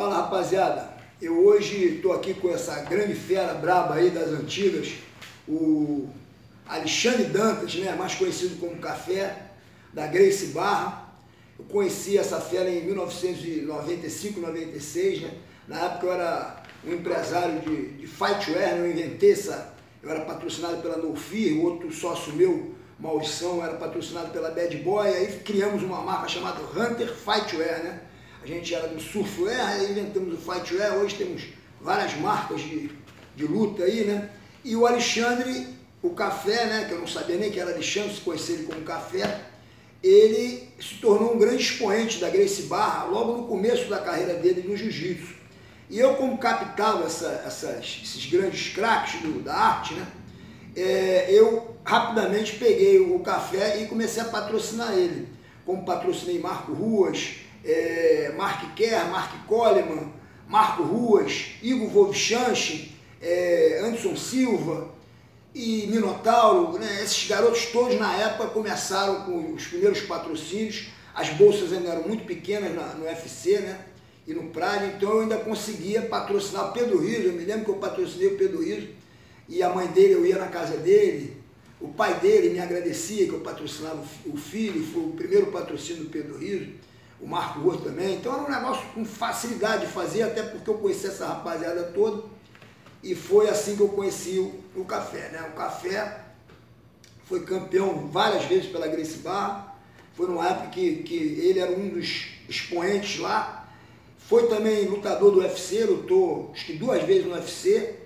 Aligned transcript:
Fala 0.00 0.16
rapaziada, 0.16 0.88
eu 1.20 1.44
hoje 1.44 1.96
estou 1.96 2.14
aqui 2.14 2.32
com 2.32 2.48
essa 2.48 2.74
grande 2.84 3.12
fera 3.12 3.52
braba 3.52 3.96
aí 3.96 4.08
das 4.08 4.28
antigas, 4.28 4.94
o 5.46 6.08
Alexandre 6.66 7.24
Dantas, 7.24 7.74
né, 7.74 7.94
mais 7.94 8.14
conhecido 8.14 8.58
como 8.58 8.78
Café, 8.78 9.36
da 9.92 10.06
Grace 10.06 10.46
Barra. 10.46 11.06
Eu 11.58 11.66
conheci 11.66 12.16
essa 12.16 12.40
fera 12.40 12.70
em 12.70 12.82
1995, 12.82 14.40
96, 14.40 15.20
né? 15.20 15.34
Na 15.68 15.80
época 15.80 16.06
eu 16.06 16.12
era 16.14 16.62
um 16.82 16.94
empresário 16.94 17.60
de, 17.60 17.88
de 17.98 18.06
fightwear, 18.06 18.76
né? 18.76 18.78
eu 18.78 18.90
inventei 18.90 19.32
essa, 19.32 19.74
eu 20.02 20.08
era 20.08 20.20
patrocinado 20.24 20.78
pela 20.78 20.96
Nofir, 20.96 21.62
outro 21.62 21.92
sócio 21.92 22.32
meu, 22.32 22.74
Maurição, 22.98 23.62
era 23.62 23.74
patrocinado 23.74 24.30
pela 24.30 24.50
Bad 24.50 24.74
Boy, 24.78 25.08
aí 25.08 25.40
criamos 25.44 25.82
uma 25.82 26.00
marca 26.00 26.26
chamada 26.26 26.62
Hunter 26.62 27.14
Fightwear, 27.14 27.82
né? 27.82 28.00
A 28.42 28.46
gente 28.46 28.74
era 28.74 28.88
do 28.88 29.00
surfwear, 29.00 29.68
aí 29.68 29.90
inventamos 29.90 30.34
o 30.34 30.36
fightwear, 30.38 30.96
hoje 30.96 31.16
temos 31.16 31.42
várias 31.80 32.14
marcas 32.16 32.60
de, 32.62 32.90
de 33.36 33.44
luta 33.46 33.84
aí, 33.84 34.04
né? 34.04 34.30
E 34.64 34.74
o 34.74 34.86
Alexandre, 34.86 35.66
o 36.02 36.10
Café, 36.10 36.64
né? 36.64 36.84
Que 36.86 36.94
eu 36.94 37.00
não 37.00 37.06
sabia 37.06 37.36
nem 37.36 37.50
que 37.50 37.60
era 37.60 37.72
Alexandre, 37.72 38.14
se 38.14 38.20
conhecer 38.22 38.52
ele 38.54 38.64
como 38.64 38.80
Café, 38.80 39.42
ele 40.02 40.68
se 40.80 40.94
tornou 40.94 41.34
um 41.34 41.38
grande 41.38 41.62
expoente 41.62 42.18
da 42.18 42.30
Grace 42.30 42.62
Barra 42.62 43.04
logo 43.04 43.36
no 43.36 43.46
começo 43.46 43.90
da 43.90 43.98
carreira 43.98 44.34
dele 44.34 44.66
no 44.66 44.74
Jiu-Jitsu. 44.74 45.34
E 45.90 45.98
eu, 45.98 46.14
como 46.14 46.38
capitava 46.38 47.04
essa, 47.04 47.42
essas, 47.46 48.00
esses 48.02 48.24
grandes 48.26 48.72
craques 48.72 49.20
do, 49.20 49.42
da 49.42 49.54
arte, 49.54 49.92
né? 49.92 50.06
É, 50.74 51.26
eu 51.30 51.76
rapidamente 51.84 52.56
peguei 52.56 53.00
o 53.00 53.18
café 53.18 53.82
e 53.82 53.86
comecei 53.86 54.22
a 54.22 54.26
patrocinar 54.26 54.92
ele. 54.92 55.28
Como 55.66 55.84
patrocinei 55.84 56.38
Marco 56.38 56.72
Ruas, 56.72 57.40
é, 57.64 58.32
Mark 58.36 58.74
Kerr, 58.74 59.10
Mark 59.10 59.46
Coleman, 59.46 60.12
Marco 60.48 60.82
Ruas, 60.82 61.52
Igor 61.62 61.88
Volchanche, 61.88 62.92
é, 63.20 63.80
Anderson 63.84 64.16
Silva 64.16 64.88
e 65.54 65.86
Minotauro, 65.86 66.78
né? 66.78 67.02
esses 67.02 67.28
garotos 67.28 67.66
todos 67.66 67.98
na 67.98 68.16
época 68.16 68.48
começaram 68.48 69.24
com 69.24 69.52
os 69.52 69.66
primeiros 69.66 70.00
patrocínios, 70.02 70.88
as 71.14 71.28
bolsas 71.30 71.72
ainda 71.72 71.90
eram 71.90 72.06
muito 72.06 72.24
pequenas 72.24 72.74
na, 72.74 72.94
no 72.94 73.04
UFC 73.04 73.58
né? 73.58 73.78
e 74.26 74.32
no 74.32 74.44
Pride, 74.44 74.94
então 74.96 75.10
eu 75.10 75.20
ainda 75.20 75.38
conseguia 75.38 76.02
patrocinar 76.02 76.70
o 76.70 76.72
Pedro 76.72 76.98
Riso, 76.98 77.28
eu 77.28 77.32
me 77.32 77.44
lembro 77.44 77.64
que 77.64 77.70
eu 77.70 77.76
patrocinei 77.76 78.28
o 78.28 78.36
Pedro 78.36 78.62
Riso 78.62 78.88
e 79.48 79.62
a 79.62 79.68
mãe 79.68 79.88
dele, 79.88 80.14
eu 80.14 80.24
ia 80.24 80.38
na 80.38 80.46
casa 80.46 80.76
dele, 80.76 81.36
o 81.80 81.88
pai 81.88 82.18
dele 82.20 82.50
me 82.50 82.60
agradecia 82.60 83.26
que 83.26 83.32
eu 83.32 83.40
patrocinava 83.40 84.02
o 84.26 84.36
filho, 84.36 84.84
foi 84.84 85.02
o 85.02 85.12
primeiro 85.12 85.46
patrocínio 85.46 86.04
do 86.04 86.10
Pedro 86.10 86.38
Riso 86.38 86.68
o 87.20 87.26
Marco 87.26 87.66
Horto 87.66 87.84
também. 87.84 88.16
Então 88.16 88.32
era 88.32 88.42
um 88.42 88.50
negócio 88.50 88.86
com 88.94 89.04
facilidade 89.04 89.86
de 89.86 89.92
fazer, 89.92 90.22
até 90.22 90.42
porque 90.42 90.68
eu 90.68 90.78
conheci 90.78 91.06
essa 91.06 91.26
rapaziada 91.26 91.84
toda. 91.84 92.24
E 93.02 93.14
foi 93.14 93.48
assim 93.48 93.76
que 93.76 93.82
eu 93.82 93.88
conheci 93.88 94.38
o, 94.38 94.80
o 94.80 94.84
café. 94.84 95.28
Né? 95.30 95.42
O 95.52 95.56
café 95.56 96.24
foi 97.24 97.44
campeão 97.44 98.08
várias 98.08 98.44
vezes 98.44 98.70
pela 98.70 98.86
Grace 98.86 99.18
Barra. 99.18 99.74
Foi 100.14 100.26
numa 100.26 100.48
época 100.48 100.68
que, 100.68 100.96
que 101.02 101.14
ele 101.14 101.60
era 101.60 101.72
um 101.72 101.88
dos 101.88 102.26
expoentes 102.48 103.18
lá. 103.18 103.68
Foi 104.18 104.46
também 104.48 104.84
lutador 104.84 105.32
do 105.32 105.40
UFC, 105.40 105.84
lutou 105.84 106.50
acho 106.54 106.66
que 106.66 106.74
duas 106.74 107.02
vezes 107.02 107.26
no 107.26 107.34
UFC, 107.34 107.96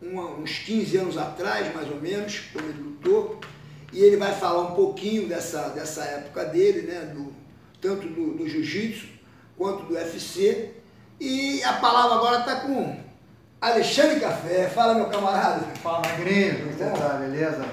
uma, 0.00 0.24
uns 0.30 0.58
15 0.58 0.96
anos 0.96 1.18
atrás, 1.18 1.72
mais 1.74 1.88
ou 1.90 2.00
menos, 2.00 2.40
quando 2.52 2.68
ele 2.68 2.82
lutou. 2.82 3.38
E 3.92 4.00
ele 4.02 4.16
vai 4.16 4.34
falar 4.34 4.62
um 4.62 4.74
pouquinho 4.74 5.28
dessa, 5.28 5.68
dessa 5.68 6.02
época 6.04 6.46
dele, 6.46 6.82
né? 6.82 7.12
Do, 7.14 7.41
tanto 7.82 8.06
do, 8.06 8.48
jiu-jitsu 8.48 9.08
quanto 9.58 9.82
do 9.82 9.94
UFC. 9.94 10.72
E 11.20 11.62
a 11.64 11.74
palavra 11.74 12.16
agora 12.16 12.38
está 12.38 12.60
com 12.60 12.98
Alexandre 13.60 14.20
Café. 14.20 14.68
Fala, 14.68 14.94
meu 14.94 15.06
camarada. 15.06 15.66
Fala, 15.76 16.00
Magrinho. 16.08 16.60
Como 16.60 16.72
você 16.72 16.90
tá? 16.90 17.08
Beleza? 17.18 17.68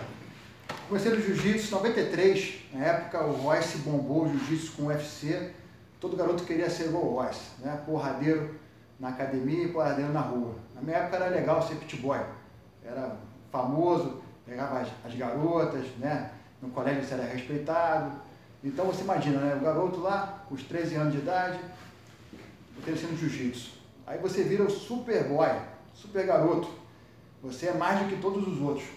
Comecei 0.88 1.12
no 1.12 1.22
jiu-jitsu 1.22 1.68
em 1.68 1.72
93. 1.72 2.60
Na 2.74 2.86
época, 2.86 3.24
o 3.24 3.34
Royce 3.34 3.78
bombou 3.78 4.26
o 4.26 4.30
jiu-jitsu 4.30 4.72
com 4.74 4.84
o 4.84 4.88
UFC. 4.88 5.52
Todo 6.00 6.18
garoto 6.18 6.44
queria 6.44 6.70
ser 6.70 6.88
igual 6.88 7.06
o 7.06 7.16
Royce, 7.16 7.52
né? 7.60 7.80
Porradeiro 7.86 8.56
na 9.00 9.10
academia 9.10 9.66
e 9.66 9.68
porradeiro 9.70 10.12
na 10.12 10.22
rua. 10.22 10.56
Na 10.76 10.82
minha 10.82 10.98
época 10.98 11.18
era 11.18 11.28
legal 11.28 11.66
ser 11.66 11.76
pit 11.76 11.98
boy. 11.98 12.20
Era 12.84 13.16
famoso, 13.52 14.22
pegava 14.46 14.80
as, 14.80 14.88
as 15.06 15.14
garotas, 15.14 15.86
né? 15.98 16.32
No 16.62 16.70
colégio 16.70 17.04
você 17.04 17.14
era 17.14 17.24
respeitado 17.24 18.29
então 18.64 18.86
você 18.86 19.02
imagina, 19.02 19.40
né? 19.40 19.56
O 19.56 19.64
garoto 19.64 20.00
lá, 20.00 20.44
com 20.48 20.56
os 20.56 20.64
13 20.64 20.96
anos 20.96 21.14
de 21.14 21.20
idade, 21.20 21.60
crescendo 22.84 23.18
jiu-jitsu. 23.18 23.72
Aí 24.06 24.18
você 24.20 24.44
vira 24.44 24.64
o 24.64 24.70
super 24.70 25.24
boy, 25.28 25.50
super 25.94 26.26
garoto. 26.26 26.70
Você 27.42 27.68
é 27.68 27.74
mais 27.74 28.00
do 28.00 28.10
que 28.10 28.22
todos 28.22 28.46
os 28.48 28.62
outros. 28.62 28.88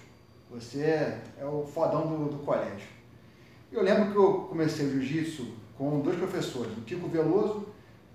Você 0.51 0.83
é 0.83 1.45
o 1.45 1.65
fodão 1.65 2.06
do, 2.06 2.37
do 2.37 2.39
colégio. 2.45 2.89
Eu 3.71 3.83
lembro 3.83 4.11
que 4.11 4.17
eu 4.17 4.33
comecei 4.49 4.87
o 4.87 4.91
jiu-jitsu 4.91 5.47
com 5.78 6.01
dois 6.01 6.17
professores, 6.17 6.77
o 6.77 6.83
Kiko 6.83 7.09
Veloso 7.09 7.69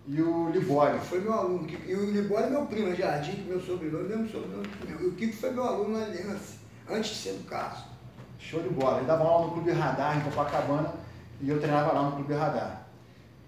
e 0.06 0.22
o 0.22 0.50
Libório. 0.50 1.00
Foi 1.00 1.20
meu 1.20 1.34
aluno. 1.34 1.68
E 1.86 1.96
o 1.96 2.12
Libório 2.12 2.48
é 2.48 2.50
meu 2.50 2.66
primo, 2.66 2.90
é 2.90 2.96
Jardim, 2.96 3.32
que 3.32 3.44
meu 3.44 3.60
sobrenome, 3.60 4.08
mesmo 4.08 4.30
sobrenome 4.30 4.68
meu. 4.88 5.02
E 5.02 5.06
o 5.08 5.14
Kiko 5.14 5.36
foi 5.36 5.52
meu 5.52 5.64
aluno 5.64 5.98
na 5.98 6.06
Aliança, 6.06 6.58
antes 6.90 7.12
de 7.12 7.16
ser 7.16 7.34
do 7.34 7.44
Carlos. 7.46 7.84
Show 8.38 8.62
de 8.62 8.70
bola. 8.70 8.98
Ele 8.98 9.08
dava 9.08 9.24
aula 9.24 9.48
no 9.48 9.54
Clube 9.54 9.72
Radar, 9.72 10.18
em 10.18 10.22
Copacabana, 10.22 10.94
e 11.42 11.50
eu 11.50 11.60
treinava 11.60 11.94
lá 11.94 12.04
no 12.04 12.12
Clube 12.14 12.34
Radar. 12.34 12.88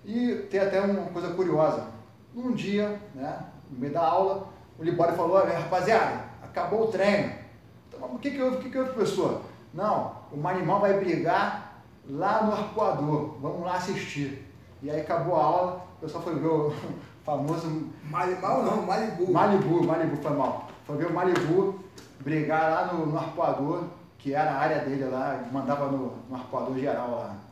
E 0.06 0.48
tem 0.50 0.60
até 0.60 0.80
uma 0.82 1.10
coisa 1.10 1.34
curiosa. 1.34 1.88
Um 2.36 2.52
dia, 2.54 3.00
né, 3.16 3.40
no 3.70 3.80
meio 3.80 3.94
da 3.94 4.02
aula, 4.02 4.48
o 4.78 4.84
Libório 4.84 5.16
falou, 5.16 5.44
rapaziada, 5.44 6.24
acabou 6.42 6.84
o 6.84 6.88
treino. 6.88 7.34
Então, 7.88 8.10
o 8.14 8.20
que 8.20 8.32
que 8.32 8.42
houve, 8.42 8.58
o 8.58 8.60
que 8.60 8.70
que 8.70 8.78
houve, 8.78 8.94
professor? 8.94 9.42
Não, 9.74 10.16
o 10.32 10.48
animal 10.48 10.80
vai 10.80 11.00
brigar 11.00 11.84
lá 12.08 12.44
no 12.44 12.54
arcoador, 12.54 13.36
vamos 13.42 13.62
lá 13.62 13.76
assistir. 13.76 14.46
E 14.82 14.90
aí 14.90 15.02
acabou 15.02 15.36
a 15.36 15.44
aula, 15.44 15.86
o 15.98 16.02
pessoal 16.02 16.24
foi 16.24 16.36
ver 16.36 16.48
o 16.48 16.74
famoso... 17.26 17.90
Malibu 18.10 18.42
não, 18.42 18.86
Malibu. 18.86 19.32
Malibu, 19.32 19.84
Malibu 19.84 20.18
foi 20.18 20.32
mal. 20.32 20.68
Foi 20.86 20.98
ver 20.98 21.08
o 21.08 21.14
Malibu 21.14 21.80
brigar 22.22 22.72
lá 22.72 22.94
no, 22.94 23.08
no 23.08 23.18
arcoador, 23.18 23.84
que 24.18 24.34
era 24.34 24.52
a 24.52 24.58
área 24.58 24.80
dele 24.80 25.06
lá, 25.06 25.44
mandava 25.52 25.88
no, 25.88 26.14
no 26.30 26.36
arcoador 26.36 26.78
geral 26.78 27.12
lá 27.12 27.49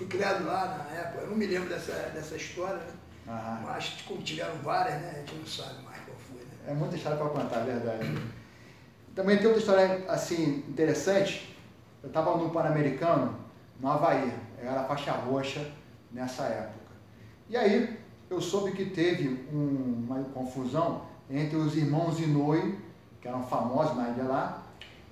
fui 0.00 0.06
criado 0.06 0.46
lá 0.46 0.78
na 0.78 0.98
época, 0.98 1.24
eu 1.24 1.28
não 1.28 1.36
me 1.36 1.44
lembro 1.44 1.68
dessa, 1.68 1.92
dessa 2.14 2.34
história, 2.34 2.78
né? 3.26 3.60
Mas 3.62 4.02
como 4.08 4.22
tiveram 4.22 4.56
várias, 4.62 4.98
né? 5.02 5.12
A 5.14 5.18
gente 5.18 5.34
não 5.34 5.46
sabe 5.46 5.82
mais 5.84 5.98
qual 6.04 6.16
foi. 6.16 6.38
Né? 6.38 6.68
É 6.68 6.72
muita 6.72 6.96
história 6.96 7.18
para 7.18 7.28
contar, 7.28 7.60
é 7.60 7.64
verdade. 7.64 8.22
Também 9.14 9.36
tem 9.36 9.46
outra 9.46 9.60
história 9.60 10.04
assim 10.08 10.64
interessante. 10.66 11.54
Eu 12.02 12.08
estava 12.08 12.34
no 12.34 12.48
Pan-Americano, 12.48 13.38
no 13.78 13.90
Havaí, 13.90 14.32
eu 14.62 14.70
era 14.70 14.84
faixa 14.84 15.12
roxa 15.12 15.70
nessa 16.10 16.44
época. 16.44 16.94
E 17.50 17.56
aí 17.56 17.98
eu 18.30 18.40
soube 18.40 18.72
que 18.72 18.86
teve 18.86 19.46
um, 19.52 20.06
uma 20.08 20.24
confusão 20.30 21.04
entre 21.28 21.56
os 21.56 21.76
irmãos 21.76 22.18
Inouye, 22.18 22.78
que 23.20 23.28
eram 23.28 23.46
famosos 23.46 23.94
na 23.98 24.08
ilha 24.08 24.24
lá, 24.24 24.62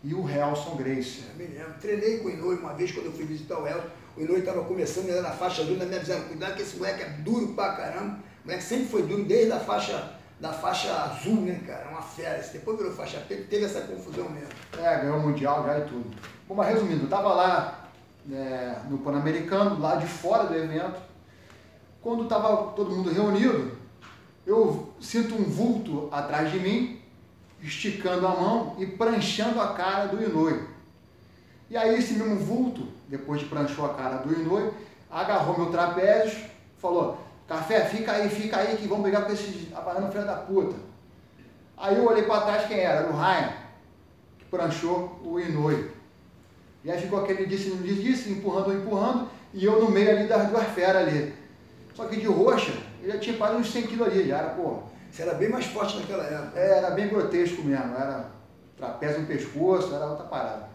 e 0.03 0.15
o 0.15 0.27
Helson 0.27 0.77
Grace. 0.77 1.25
Eu 1.29 1.37
me 1.37 1.53
lembro. 1.53 1.75
Treinei 1.75 2.21
com 2.21 2.29
o 2.29 2.31
Inouye 2.31 2.59
uma 2.59 2.73
vez 2.73 2.91
quando 2.91 3.07
eu 3.07 3.13
fui 3.13 3.27
visitar 3.27 3.59
o 3.59 3.67
Helson. 3.67 3.99
O 4.19 4.23
Inouye 4.23 4.41
estava 4.41 4.65
começando, 4.65 5.09
era 5.09 5.23
na 5.23 5.31
faixa 5.31 5.63
ainda 5.63 5.87
me 5.87 5.95
avisaram, 5.95 6.25
cuidado 6.25 6.57
que 6.57 6.63
esse 6.63 6.77
moleque 6.77 7.03
é 7.05 7.09
duro 7.21 7.55
pra 7.55 7.75
caramba. 7.75 8.19
O 8.43 8.49
moleque 8.49 8.65
sempre 8.65 8.87
foi 8.87 9.03
duro, 9.03 9.25
desde 9.25 9.53
a 9.53 9.61
faixa, 9.61 10.13
da 10.41 10.53
faixa 10.53 10.93
azul, 10.93 11.43
né, 11.43 11.61
cara? 11.65 11.89
Uma 11.89 12.03
fera. 12.03 12.45
Depois 12.53 12.77
virou 12.77 12.93
faixa 12.93 13.21
preta, 13.21 13.45
teve 13.49 13.65
essa 13.65 13.83
confusão 13.83 14.29
mesmo. 14.29 14.49
É, 14.77 14.99
ganhou 14.99 15.19
o 15.19 15.21
Mundial 15.21 15.65
já 15.65 15.79
e 15.79 15.83
tudo. 15.83 16.11
Bom, 16.49 16.57
mas 16.57 16.69
resumindo, 16.69 17.05
eu 17.05 17.09
tava 17.09 17.33
lá 17.33 17.89
é, 18.33 18.77
no 18.91 18.99
Pan-Americano, 18.99 19.79
lá 19.79 19.95
de 19.95 20.07
fora 20.07 20.49
do 20.49 20.55
evento. 20.57 21.01
Quando 22.03 22.25
estava 22.25 22.73
todo 22.73 22.91
mundo 22.91 23.13
reunido, 23.13 23.79
eu 24.45 24.93
sinto 25.01 25.37
um 25.37 25.45
vulto 25.45 26.09
atrás 26.11 26.51
de 26.51 26.59
mim, 26.59 27.01
esticando 27.63 28.27
a 28.27 28.31
mão 28.31 28.75
e 28.79 28.87
pranchando 28.87 29.61
a 29.61 29.75
cara 29.75 30.07
do 30.07 30.21
Inouye. 30.21 30.68
E 31.71 31.77
aí 31.77 31.99
esse 31.99 32.15
mesmo 32.15 32.37
vulto, 32.37 32.89
depois 33.09 33.41
de 33.41 33.47
pranchou 33.47 33.85
a 33.85 33.95
cara 33.95 34.19
do 34.19 34.33
Inouye, 34.33 34.71
agarrou 35.11 35.59
meu 35.59 35.71
trapézio, 35.71 36.45
falou, 36.79 37.19
café, 37.47 37.85
fica 37.85 38.13
aí, 38.13 38.29
fica 38.29 38.57
aí 38.57 38.77
que 38.77 38.89
vão 38.89 39.03
brigar 39.03 39.27
com 39.27 39.33
esse 39.33 39.69
aparelho 39.75 40.11
filho 40.11 40.25
da 40.25 40.37
puta. 40.37 40.77
Aí 41.77 41.97
eu 41.97 42.07
olhei 42.07 42.25
para 42.25 42.41
trás 42.41 42.67
quem 42.67 42.81
era? 42.81 43.01
Era 43.01 43.11
o 43.11 43.17
Ryan, 43.17 43.53
que 44.39 44.45
pranchou 44.47 45.21
o 45.23 45.39
Inouye. 45.39 45.91
E 46.85 46.91
aí 46.91 47.01
ficou 47.01 47.21
aquele 47.21 47.47
disse, 47.47 47.69
não 47.69 47.83
disse, 47.83 48.03
disse, 48.03 48.31
empurrando, 48.31 48.73
empurrando, 48.73 49.29
e 49.53 49.65
eu 49.65 49.81
no 49.83 49.91
meio 49.91 50.11
ali 50.11 50.27
das 50.27 50.49
duas 50.49 50.65
feras 50.69 51.07
ali. 51.07 51.35
Só 51.95 52.07
que 52.07 52.17
de 52.17 52.27
roxa, 52.27 52.73
ele 53.03 53.13
já 53.13 53.19
tinha 53.19 53.37
quase 53.37 53.57
uns 53.57 53.71
100 53.71 53.87
quilos 53.89 54.09
ali, 54.09 54.29
já 54.29 54.39
era, 54.39 54.51
pô. 54.51 54.83
Você 55.11 55.23
era 55.23 55.35
bem 55.35 55.49
mais 55.49 55.67
forte 55.67 55.99
naquela 55.99 56.25
época. 56.25 56.59
É, 56.59 56.79
era 56.79 56.91
bem 56.91 57.09
grotesco 57.09 57.63
mesmo, 57.63 57.95
era 57.95 58.27
trapézio 58.77 59.21
no 59.21 59.27
pescoço, 59.27 59.95
era 59.95 60.07
outra 60.07 60.27
parada. 60.27 60.68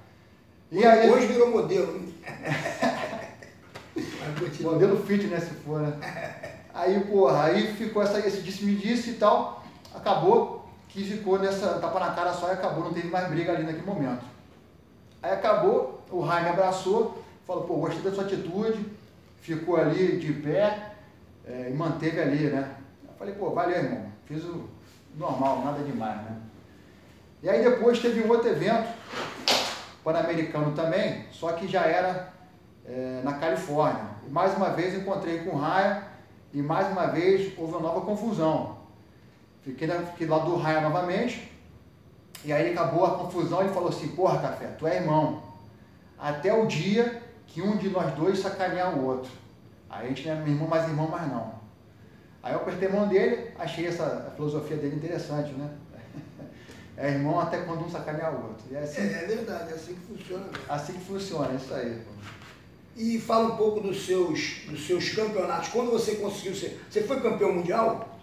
E 0.73 0.83
aí, 0.83 1.07
hoje 1.07 1.27
virou 1.27 1.51
modelo. 1.51 2.01
modelo 4.59 4.97
fitness 5.05 5.43
se 5.43 5.51
for, 5.51 5.81
né? 5.81 5.93
Aí, 6.73 6.99
porra, 7.01 7.43
aí 7.43 7.75
ficou 7.75 8.01
essa, 8.01 8.17
esse 8.17 8.41
disse-me-disse 8.41 9.11
e 9.11 9.13
tal, 9.13 9.63
acabou 9.93 10.67
que 10.89 11.03
ficou 11.03 11.37
nessa 11.37 11.77
tapa 11.77 11.99
na 11.99 12.15
cara 12.15 12.33
só 12.33 12.47
e 12.47 12.53
acabou, 12.53 12.85
não 12.85 12.93
teve 12.93 13.07
mais 13.07 13.29
briga 13.29 13.51
ali 13.51 13.65
naquele 13.65 13.85
momento. 13.85 14.25
Aí 15.21 15.33
acabou, 15.33 16.01
o 16.09 16.21
Rai 16.21 16.41
me 16.41 16.49
abraçou, 16.49 17.23
falou, 17.45 17.65
pô, 17.65 17.75
gostei 17.75 18.01
da 18.01 18.11
sua 18.11 18.23
atitude, 18.23 18.83
ficou 19.41 19.77
ali 19.77 20.17
de 20.17 20.33
pé 20.33 20.95
é, 21.45 21.69
e 21.69 21.73
manteve 21.75 22.19
ali, 22.19 22.47
né? 22.47 22.77
Eu 23.07 23.13
falei, 23.13 23.35
pô, 23.35 23.51
valeu, 23.51 23.77
irmão, 23.77 24.07
fiz 24.25 24.43
o 24.43 24.67
normal, 25.15 25.61
nada 25.63 25.83
demais, 25.83 26.17
né? 26.17 26.35
E 27.43 27.49
aí 27.49 27.63
depois 27.63 27.99
teve 27.99 28.21
um 28.21 28.29
outro 28.29 28.49
evento, 28.49 28.87
pan-americano 30.03 30.73
também, 30.73 31.25
só 31.31 31.53
que 31.53 31.67
já 31.67 31.81
era 31.81 32.33
é, 32.85 33.21
na 33.23 33.33
Califórnia. 33.33 34.05
E 34.27 34.29
mais 34.29 34.55
uma 34.55 34.69
vez 34.69 34.93
encontrei 34.93 35.39
com 35.39 35.51
o 35.51 35.59
Raya 35.59 36.03
e 36.53 36.61
mais 36.61 36.91
uma 36.91 37.07
vez 37.07 37.57
houve 37.57 37.73
uma 37.73 37.81
nova 37.81 38.01
confusão. 38.01 38.77
Fiquei, 39.61 39.87
na, 39.87 39.99
fiquei 39.99 40.27
lá 40.27 40.39
do 40.39 40.55
Raya 40.57 40.81
novamente, 40.81 41.51
e 42.43 42.51
aí 42.51 42.71
acabou 42.71 43.05
a 43.05 43.17
confusão 43.17 43.65
e 43.65 43.69
falou 43.69 43.89
assim, 43.89 44.09
porra, 44.09 44.39
Café, 44.39 44.67
tu 44.77 44.85
é 44.85 44.97
irmão. 44.97 45.41
Até 46.19 46.53
o 46.53 46.67
dia 46.67 47.21
que 47.47 47.61
um 47.61 47.77
de 47.77 47.89
nós 47.89 48.13
dois 48.13 48.39
sacanear 48.39 48.97
o 48.97 49.05
outro. 49.05 49.31
Aí 49.89 50.05
a 50.05 50.09
gente 50.09 50.27
não 50.27 50.35
é 50.35 50.49
irmão 50.49 50.67
mais 50.67 50.87
irmão 50.87 51.07
mais 51.07 51.31
não. 51.31 51.53
Aí 52.41 52.53
eu 52.53 52.59
apertei 52.59 52.89
a 52.89 52.91
mão 52.91 53.07
dele, 53.07 53.51
achei 53.57 53.87
essa 53.87 54.33
filosofia 54.35 54.75
dele 54.75 54.97
interessante, 54.97 55.53
né? 55.53 55.69
É 57.03 57.09
irmão 57.09 57.37
até 57.37 57.57
quando 57.57 57.83
um 57.83 57.89
sacanear 57.89 58.33
o 58.33 58.47
outro. 58.47 58.63
É, 58.73 58.79
assim, 58.79 59.01
é, 59.01 59.23
é, 59.23 59.25
verdade, 59.25 59.73
é 59.73 59.75
assim 59.75 59.93
que 59.93 59.99
funciona. 60.07 60.45
Mesmo. 60.45 60.57
Assim 60.69 60.93
que 60.93 61.03
funciona, 61.03 61.51
é 61.51 61.55
isso 61.55 61.73
aí. 61.73 62.01
E 62.95 63.19
fala 63.19 63.53
um 63.53 63.57
pouco 63.57 63.81
dos 63.81 64.05
seus, 64.05 64.61
dos 64.69 64.87
seus 64.87 65.09
campeonatos. 65.09 65.67
Quando 65.67 65.91
você 65.91 66.15
conseguiu 66.15 66.55
ser. 66.55 66.81
Você 66.89 67.03
foi 67.03 67.19
campeão 67.19 67.51
mundial? 67.51 68.17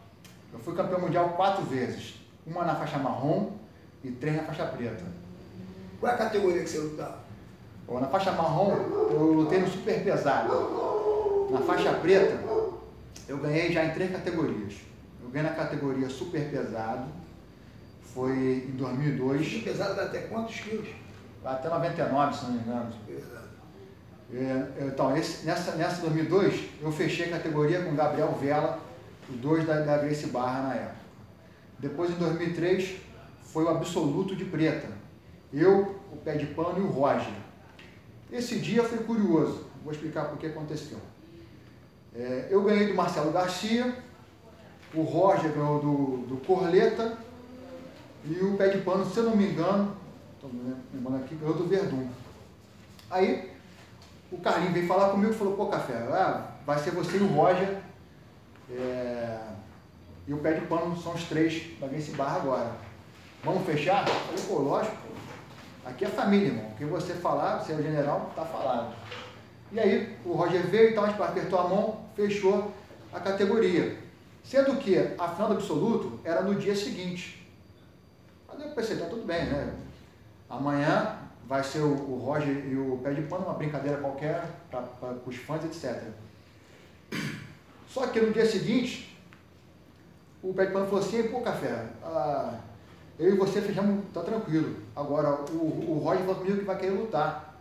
Eu 0.51 0.59
fui 0.61 0.75
campeão 0.75 0.99
mundial 0.99 1.35
quatro 1.37 1.63
vezes. 1.67 2.15
Uma 2.47 2.65
na 2.65 2.75
faixa 2.75 2.97
marrom 2.97 3.53
e 4.03 4.11
três 4.13 4.35
na 4.35 4.45
faixa 4.45 4.65
preta. 4.65 5.05
Qual 6.01 6.11
é 6.11 6.15
a 6.15 6.19
categoria 6.19 6.63
que 6.63 6.71
você 6.71 6.79
lutava? 6.79 7.19
Bom, 7.87 8.01
na 8.01 8.07
faixa 8.07 8.33
marrom 8.33 8.73
eu 9.11 9.33
lutei 9.35 9.59
no 9.59 9.69
super 9.69 10.03
pesado. 10.03 11.49
Na 11.51 11.61
faixa 11.61 11.93
preta 11.93 12.41
eu 13.29 13.37
ganhei 13.37 13.71
já 13.73 13.85
em 13.85 13.91
três 13.91 14.11
categorias. 14.11 14.77
Eu 15.23 15.29
ganhei 15.29 15.51
na 15.51 15.55
categoria 15.55 16.09
super 16.09 16.51
pesado, 16.51 17.21
foi 18.03 18.67
em 18.69 18.77
2002. 18.77 19.47
Super 19.47 19.65
pesado 19.65 19.95
dá 19.95 20.05
até 20.05 20.21
quantos 20.23 20.61
quilos? 20.61 20.89
Até 21.45 21.69
99, 21.69 22.37
se 22.37 22.45
não 22.45 22.53
me 22.53 22.59
engano. 22.61 22.93
É, 24.33 24.87
então, 24.87 25.17
esse, 25.17 25.45
nessa, 25.45 25.73
nessa 25.73 26.03
2002, 26.03 26.69
eu 26.81 26.93
fechei 26.93 27.27
a 27.27 27.31
categoria 27.31 27.83
com 27.83 27.95
Gabriel 27.95 28.33
Vela, 28.41 28.79
os 29.29 29.37
dois 29.37 29.67
da, 29.67 29.81
da 29.81 29.99
Grace 29.99 30.27
Barra 30.27 30.69
na 30.69 30.75
época. 30.75 31.01
Depois, 31.79 32.11
em 32.11 32.15
2003, 32.15 32.97
foi 33.43 33.65
o 33.65 33.69
absoluto 33.69 34.37
de 34.37 34.45
preta. 34.45 34.89
Eu, 35.53 36.01
o 36.13 36.17
pé 36.17 36.37
de 36.37 36.47
pano 36.47 36.79
e 36.79 36.83
o 36.83 36.89
Roger. 36.89 37.33
Esse 38.31 38.61
dia 38.61 38.85
foi 38.85 38.99
curioso, 38.99 39.67
vou 39.83 39.93
explicar 39.93 40.27
por 40.27 40.39
que 40.39 40.47
aconteceu. 40.47 40.99
É, 42.15 42.49
eu 42.51 42.63
ganhei 42.63 42.87
do 42.87 42.95
Marcelo 42.95 43.33
Garcia, 43.33 43.97
o 44.95 45.03
Roger 45.03 45.53
ganhou 45.53 45.81
do, 45.81 46.27
do 46.29 46.37
Corleta 46.47 47.19
e 48.25 48.45
o 48.45 48.57
pé 48.57 48.69
de 48.69 48.79
pano, 48.79 49.05
se 49.05 49.19
eu 49.19 49.25
não 49.25 49.37
me 49.37 49.47
engano, 49.47 49.97
estou 50.35 50.51
lembrando 50.93 51.25
aqui, 51.25 51.35
ganhou 51.35 51.57
do 51.57 51.67
Verdun. 51.67 52.09
Aí 53.11 53.51
o 54.31 54.39
Carlinho 54.39 54.73
veio 54.73 54.87
falar 54.87 55.11
comigo 55.11 55.33
e 55.33 55.37
falou, 55.37 55.57
pô, 55.57 55.67
Café, 55.67 55.95
ah, 55.95 56.53
vai 56.65 56.79
ser 56.79 56.93
você 56.93 57.17
e 57.17 57.21
o 57.21 57.27
Roger 57.27 57.79
é, 58.71 59.39
e 60.27 60.33
o 60.33 60.39
pé 60.39 60.53
de 60.53 60.67
pano 60.67 60.97
são 61.01 61.15
os 61.15 61.25
três 61.25 61.79
da 61.81 61.89
Grace 61.89 62.13
Barra 62.13 62.37
agora. 62.37 62.73
Vamos 63.43 63.65
fechar? 63.65 64.07
Falei, 64.07 64.45
pô, 64.47 64.59
lógico, 64.61 64.97
aqui 65.85 66.05
é 66.05 66.09
família, 66.09 66.49
irmão. 66.49 66.71
O 66.71 66.77
que 66.77 66.85
você 66.85 67.15
falar, 67.15 67.59
você 67.59 67.73
é 67.73 67.77
o 67.77 67.83
general, 67.83 68.29
está 68.31 68.45
falado. 68.45 68.95
E 69.73 69.81
aí 69.81 70.17
o 70.25 70.33
Roger 70.33 70.67
veio, 70.67 70.91
então 70.91 71.05
a 71.05 71.09
gente 71.09 71.21
apertou 71.21 71.59
a 71.59 71.69
mão, 71.69 72.01
fechou 72.15 72.73
a 73.13 73.19
categoria. 73.19 73.99
Sendo 74.45 74.77
que 74.77 74.97
a 74.97 75.29
final 75.29 75.49
do 75.49 75.55
absoluto 75.55 76.21
era 76.25 76.43
no 76.43 76.55
dia 76.55 76.77
seguinte. 76.77 77.40
Mas 78.53 78.67
eu 78.67 78.73
pensei, 78.73 78.97
tá 78.97 79.07
tudo 79.07 79.27
bem, 79.27 79.47
né? 79.47 79.75
Amanhã 80.49 81.19
vai 81.47 81.63
ser 81.65 81.81
o, 81.81 81.93
o 81.93 82.19
Roger 82.25 82.65
e 82.67 82.77
o 82.77 82.99
Pé 83.03 83.13
de 83.13 83.23
Pano, 83.23 83.45
uma 83.45 83.55
brincadeira 83.55 83.99
qualquer 83.99 84.45
para 84.71 84.85
os 85.27 85.37
fãs, 85.37 85.65
etc. 85.65 86.03
Só 87.89 88.07
que 88.07 88.21
no 88.21 88.33
dia 88.33 88.47
seguinte, 88.47 89.19
o 90.43 90.55
Pé 90.55 90.67
de 90.67 90.73
Pano 90.73 90.87
falou 90.87 91.01
assim, 91.01 91.25
pô, 91.29 91.41
Café, 91.41 91.87
ah, 92.05 92.55
eu 93.19 93.35
e 93.35 93.37
você 93.37 93.61
fechamos, 93.61 94.05
tá 94.15 94.23
tranquilo. 94.23 94.77
Agora, 94.95 95.43
o, 95.51 95.91
o 95.91 95.99
Roger 96.03 96.21
falou 96.21 96.37
comigo 96.37 96.59
que 96.59 96.65
vai 96.65 96.79
querer 96.79 96.93
lutar. 96.93 97.55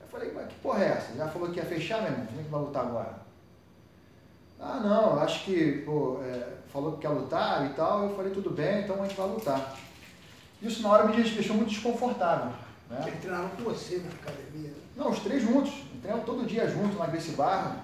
Eu 0.00 0.06
falei, 0.08 0.32
mas 0.34 0.48
que 0.48 0.54
porra 0.56 0.84
é 0.84 0.88
essa? 0.88 1.14
Já 1.14 1.28
falou 1.28 1.50
que 1.50 1.58
ia 1.58 1.64
fechar, 1.64 2.02
meu 2.02 2.10
irmão? 2.10 2.26
Como 2.26 2.40
é 2.40 2.44
que 2.44 2.50
vai 2.50 2.60
lutar 2.60 2.84
agora? 2.84 3.24
Ah, 4.60 4.80
não, 4.80 5.20
acho 5.20 5.44
que, 5.44 5.82
pô, 5.84 6.20
é, 6.22 6.54
falou 6.72 6.92
que 6.92 7.00
quer 7.00 7.10
lutar 7.10 7.66
e 7.66 7.74
tal. 7.74 8.04
Eu 8.08 8.16
falei, 8.16 8.32
tudo 8.32 8.50
bem, 8.50 8.82
então 8.82 9.00
a 9.02 9.06
gente 9.06 9.16
vai 9.16 9.28
lutar. 9.28 9.76
Isso 10.62 10.82
na 10.82 10.90
hora 10.90 11.04
me 11.04 11.22
deixou 11.22 11.56
muito 11.56 11.70
desconfortável. 11.70 12.52
Né? 12.90 13.04
Eles 13.06 13.20
treinaram 13.20 13.48
com 13.50 13.62
você 13.62 13.98
na 13.98 14.10
academia? 14.10 14.72
Não, 14.96 15.10
os 15.10 15.20
três 15.20 15.42
juntos. 15.42 15.72
Treinam 16.02 16.22
todo 16.24 16.46
dia 16.46 16.68
juntos 16.68 16.98
na 16.98 17.06
Grace 17.06 17.30
Barra. 17.32 17.78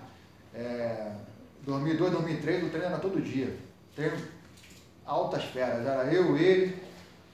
É, 0.54 1.12
2002, 1.62 2.12
2003, 2.12 2.64
o 2.64 2.68
treino 2.70 2.86
era 2.86 2.98
todo 2.98 3.20
dia. 3.20 3.56
Treino 3.94 4.16
altas 5.04 5.44
feras. 5.44 5.84
Era 5.86 6.04
eu, 6.12 6.36
ele, 6.36 6.80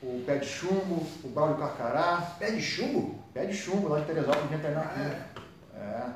o 0.03 0.23
Pé 0.25 0.37
de 0.37 0.47
Chumbo, 0.47 1.07
o 1.23 1.29
Braulio 1.29 1.57
Carcará. 1.57 2.35
Pé 2.39 2.51
de 2.51 2.63
Chumbo? 2.63 3.19
Pé 3.35 3.47
de 3.47 3.55
Chumbo, 3.55 3.89
lá 3.89 4.01
de 4.01 4.07
Teresópolis, 4.07 4.49
vinha 4.49 4.61
treinar 4.61 4.87
aqui. 4.87 5.01
É. 5.01 6.13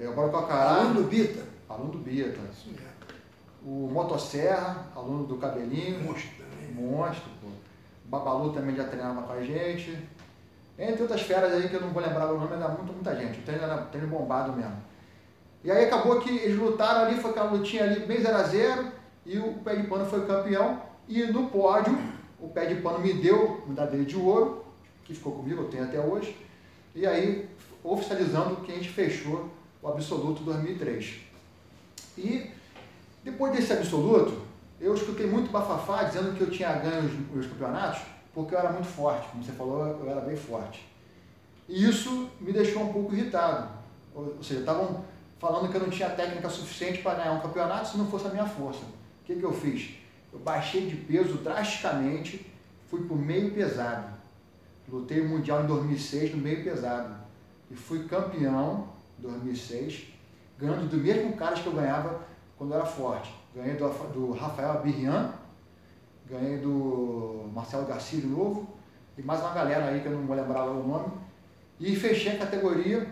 é. 0.00 0.04
é. 0.04 0.08
O 0.08 0.12
Braulio 0.12 0.32
Carcará. 0.32 0.76
Aluno 0.76 1.02
do 1.02 1.08
Bita? 1.08 1.44
Aluno 1.68 1.92
do 1.92 1.98
Bita. 1.98 2.38
Isso 2.52 2.68
mesmo. 2.68 2.86
O 3.64 3.90
Motosserra, 3.92 4.86
aluno 4.94 5.26
do 5.26 5.38
Cabelinho. 5.38 6.04
Monstro 6.04 6.30
também. 6.38 6.72
Monstro, 6.74 7.30
pô. 7.42 7.48
O 8.06 8.08
Babalu 8.08 8.52
também 8.52 8.76
já 8.76 8.84
treinava 8.84 9.22
com 9.22 9.32
a 9.32 9.42
gente. 9.42 9.98
Entre 10.78 11.02
outras 11.02 11.22
feras 11.22 11.52
aí 11.52 11.68
que 11.68 11.74
eu 11.74 11.80
não 11.80 11.90
vou 11.90 12.02
lembrar 12.02 12.32
o 12.32 12.38
nome, 12.38 12.54
era 12.54 12.68
muita, 12.68 12.92
muita 12.92 13.16
gente. 13.16 13.40
O 13.40 13.42
treino 13.42 13.64
era 13.64 13.78
treino 13.78 14.08
bombado 14.08 14.52
mesmo. 14.52 14.76
E 15.64 15.70
aí 15.70 15.86
acabou 15.86 16.20
que 16.20 16.30
eles 16.30 16.56
lutaram 16.56 17.06
ali, 17.06 17.20
foi 17.20 17.30
aquela 17.30 17.50
lutinha 17.50 17.82
ali 17.82 18.00
bem 18.06 18.20
0 18.20 18.36
a 18.36 18.42
0 18.44 18.86
e 19.24 19.38
o 19.38 19.54
Pé 19.54 19.74
de 19.74 19.88
Pano 19.88 20.06
foi 20.06 20.24
campeão. 20.24 20.80
E 21.08 21.24
no 21.24 21.48
pódio, 21.48 21.98
o 22.40 22.48
Pé 22.48 22.66
de 22.66 22.76
Pano 22.76 23.00
me 23.00 23.12
deu 23.14 23.62
a 23.64 23.68
medalha 23.68 24.04
de 24.04 24.16
ouro, 24.16 24.64
que 25.04 25.14
ficou 25.14 25.32
comigo, 25.32 25.62
eu 25.62 25.68
tenho 25.68 25.84
até 25.84 25.98
hoje. 25.98 26.36
E 26.94 27.04
aí, 27.04 27.48
oficializando 27.82 28.56
que 28.56 28.70
a 28.70 28.74
gente 28.76 28.90
fechou 28.90 29.50
o 29.82 29.88
Absoluto 29.88 30.44
2003. 30.44 31.20
E 32.16 32.50
depois 33.24 33.52
desse 33.52 33.72
Absoluto, 33.72 34.45
eu 34.80 34.94
escutei 34.94 35.26
muito 35.26 35.50
bafafá 35.50 36.04
dizendo 36.04 36.36
que 36.36 36.40
eu 36.42 36.50
tinha 36.50 36.72
ganho 36.74 37.04
os, 37.04 37.44
os 37.44 37.46
campeonatos 37.46 38.02
porque 38.36 38.54
eu 38.54 38.58
era 38.58 38.70
muito 38.70 38.86
forte, 38.86 39.28
como 39.28 39.42
você 39.42 39.52
falou, 39.52 39.86
eu 39.86 40.10
era 40.10 40.20
bem 40.20 40.36
forte. 40.36 40.86
E 41.66 41.88
isso 41.88 42.30
me 42.38 42.52
deixou 42.52 42.82
um 42.82 42.92
pouco 42.92 43.14
irritado. 43.14 43.70
Ou, 44.14 44.42
seja, 44.42 44.60
estavam 44.60 45.06
falando 45.38 45.70
que 45.70 45.76
eu 45.78 45.80
não 45.80 45.88
tinha 45.88 46.10
técnica 46.10 46.50
suficiente 46.50 47.00
para 47.00 47.14
ganhar 47.14 47.32
um 47.32 47.40
campeonato 47.40 47.88
se 47.88 47.96
não 47.96 48.06
fosse 48.10 48.26
a 48.26 48.30
minha 48.30 48.44
força. 48.44 48.80
O 48.82 49.24
que, 49.24 49.36
que 49.36 49.42
eu 49.42 49.54
fiz? 49.54 49.94
Eu 50.30 50.38
baixei 50.38 50.86
de 50.86 50.96
peso 50.96 51.38
drasticamente, 51.38 52.52
fui 52.90 53.04
para 53.04 53.14
o 53.14 53.18
meio 53.18 53.52
pesado. 53.52 54.14
Lutei 54.86 55.22
o 55.22 55.28
Mundial 55.30 55.64
em 55.64 55.66
2006 55.66 56.34
no 56.34 56.42
meio 56.42 56.62
pesado. 56.62 57.16
E 57.70 57.74
fui 57.74 58.04
campeão 58.04 58.88
em 59.18 59.22
2006, 59.22 60.08
ganhando 60.58 60.90
do 60.90 60.96
mesmo 60.98 61.32
caras 61.38 61.60
que 61.60 61.66
eu 61.66 61.72
ganhava 61.72 62.20
quando 62.56 62.74
era 62.74 62.84
forte. 62.84 63.34
Ganhei 63.54 63.76
do, 63.76 63.88
do 64.12 64.32
Rafael 64.32 64.72
Abirrian, 64.72 65.32
ganhei 66.28 66.58
do 66.58 67.48
Marcelo 67.54 67.86
Garcia 67.86 68.24
novo, 68.24 68.68
e 69.16 69.22
mais 69.22 69.40
uma 69.40 69.52
galera 69.52 69.86
aí 69.86 70.00
que 70.00 70.06
eu 70.06 70.12
não 70.12 70.26
vou 70.26 70.36
lembrar 70.36 70.64
o 70.64 70.86
nome. 70.86 71.12
E 71.78 71.94
fechei 71.94 72.36
a 72.36 72.38
categoria 72.38 73.06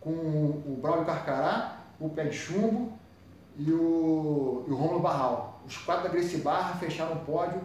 com 0.00 0.10
o 0.10 0.78
Braulio 0.80 1.04
Carcará, 1.04 1.78
o 1.98 2.08
Pé 2.08 2.24
de 2.24 2.36
Chumbo 2.36 2.92
e 3.56 3.72
o, 3.72 4.64
e 4.66 4.70
o 4.70 4.76
Romulo 4.76 5.00
Barral. 5.00 5.62
Os 5.66 5.76
quatro 5.78 6.04
da 6.04 6.08
Grace 6.10 6.36
Barra 6.38 6.74
fecharam 6.74 7.14
o 7.14 7.24
pódio 7.24 7.60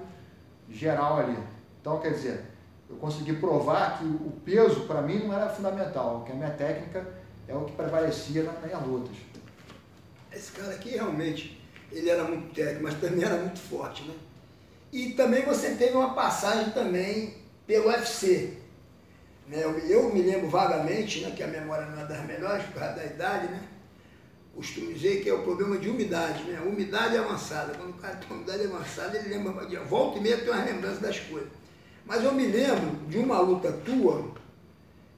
geral 0.69 1.17
ali. 1.17 1.37
Então, 1.81 1.99
quer 1.99 2.13
dizer, 2.13 2.45
eu 2.89 2.95
consegui 2.97 3.33
provar 3.33 3.99
que 3.99 4.05
o 4.05 4.31
peso 4.43 4.81
para 4.81 5.01
mim 5.01 5.19
não 5.19 5.33
era 5.33 5.49
fundamental, 5.49 6.23
que 6.25 6.31
a 6.31 6.35
minha 6.35 6.51
técnica 6.51 7.05
é 7.47 7.55
o 7.55 7.65
que 7.65 7.73
prevalecia 7.73 8.43
nas 8.43 8.63
minhas 8.63 8.81
lutas. 8.83 9.15
Esse 10.31 10.51
cara 10.51 10.73
aqui 10.73 10.91
realmente, 10.91 11.59
ele 11.91 12.09
era 12.09 12.23
muito 12.23 12.53
técnico, 12.53 12.83
mas 12.83 12.95
também 12.95 13.23
era 13.23 13.37
muito 13.37 13.59
forte, 13.59 14.03
né? 14.03 14.13
E 14.91 15.11
também 15.13 15.43
você 15.43 15.75
teve 15.75 15.95
uma 15.95 16.13
passagem 16.13 16.71
também 16.71 17.35
pelo 17.65 17.87
UFC. 17.87 18.53
Né? 19.47 19.63
Eu, 19.63 19.77
eu 19.79 20.13
me 20.13 20.21
lembro 20.21 20.49
vagamente, 20.49 21.21
né, 21.21 21.31
que 21.31 21.43
a 21.43 21.47
memória 21.47 21.85
não 21.85 22.01
é 22.01 22.05
das 22.05 22.25
melhores 22.25 22.65
por 22.65 22.79
causa 22.79 22.95
da 22.95 23.05
idade, 23.05 23.47
né? 23.47 23.61
costumo 24.59 24.91
dizer 24.93 25.23
que 25.23 25.29
é 25.29 25.33
o 25.33 25.43
problema 25.43 25.77
de 25.77 25.89
umidade, 25.89 26.43
né? 26.43 26.59
umidade 26.59 27.15
avançada. 27.15 27.73
Quando 27.75 27.91
o 27.91 27.93
cara 27.93 28.15
tem 28.17 28.35
umidade 28.35 28.63
avançada, 28.65 29.17
ele 29.17 29.29
lembra, 29.29 29.65
volta 29.85 30.17
e 30.17 30.21
meia 30.21 30.37
tem 30.37 30.49
uma 30.49 30.63
lembrança 30.63 30.99
das 30.99 31.17
coisas. 31.19 31.49
Mas 32.05 32.23
eu 32.23 32.33
me 32.33 32.45
lembro 32.45 33.07
de 33.07 33.17
uma 33.17 33.39
luta 33.39 33.71
tua 33.71 34.31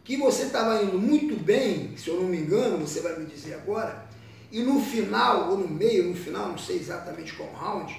que 0.04 0.18
você 0.18 0.44
estava 0.44 0.84
indo 0.84 1.00
muito 1.00 1.36
bem, 1.42 1.96
se 1.98 2.10
eu 2.10 2.18
não 2.18 2.28
me 2.28 2.38
engano, 2.38 2.78
você 2.78 3.02
vai 3.02 3.18
me 3.18 3.26
dizer 3.26 3.56
agora, 3.56 4.06
e 4.52 4.62
no 4.64 4.82
final, 4.82 5.50
ou 5.50 5.58
no 5.58 5.68
meio, 5.68 6.10
no 6.10 6.16
final, 6.16 6.48
não 6.50 6.58
sei 6.58 6.78
exatamente 6.78 7.34
qual 7.34 7.50
round, 7.54 7.96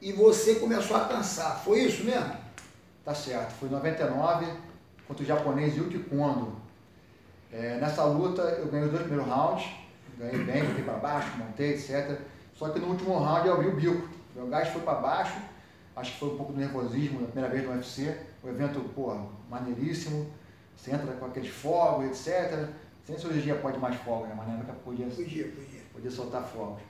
e 0.00 0.12
você 0.12 0.54
começou 0.54 0.96
a 0.96 1.04
cansar. 1.04 1.62
Foi 1.62 1.80
isso 1.80 2.04
mesmo? 2.04 2.34
Tá 3.04 3.14
certo. 3.14 3.52
Foi 3.52 3.68
99 3.68 4.46
contra 5.06 5.22
o 5.22 5.26
japonês 5.26 5.76
Yuki 5.76 5.98
Kondo. 5.98 6.56
É, 7.52 7.78
nessa 7.80 8.04
luta 8.04 8.42
eu 8.42 8.66
ganhei 8.68 8.86
os 8.86 8.92
dois 8.92 9.02
primeiros 9.02 9.30
rounds, 9.30 9.68
ganhei 10.18 10.44
bem, 10.44 10.64
fiquei 10.66 10.84
para 10.84 10.94
baixo, 10.94 11.36
montei, 11.36 11.72
etc. 11.74 12.18
Só 12.54 12.68
que 12.70 12.78
no 12.78 12.88
último 12.88 13.18
round 13.18 13.46
eu 13.46 13.54
abri 13.54 13.68
o 13.68 13.76
bico. 13.76 14.08
Meu 14.34 14.46
gás 14.46 14.68
foi 14.68 14.80
para 14.82 15.00
baixo, 15.00 15.36
acho 15.96 16.12
que 16.12 16.18
foi 16.18 16.28
um 16.30 16.36
pouco 16.36 16.52
do 16.52 16.60
nervosismo 16.60 17.20
na 17.20 17.26
primeira 17.26 17.50
vez 17.50 17.64
no 17.64 17.72
UFC. 17.72 18.16
O 18.42 18.48
evento, 18.48 18.80
pô, 18.94 19.14
maneiríssimo. 19.50 20.30
Você 20.76 20.92
entra 20.92 21.12
com 21.12 21.26
aqueles 21.26 21.50
fogos, 21.50 22.06
etc. 22.06 22.68
Sem 23.04 23.18
cirurgia 23.18 23.56
pode 23.56 23.78
mais 23.78 23.96
fogo, 23.96 24.26
né? 24.26 24.34
Mas 24.36 24.46
na 24.46 24.54
época 24.54 24.72
podia, 24.84 25.06
podia, 25.06 25.44
podia. 25.44 25.69
Podia 26.00 26.10
soltar 26.10 26.42
fogos. 26.42 26.82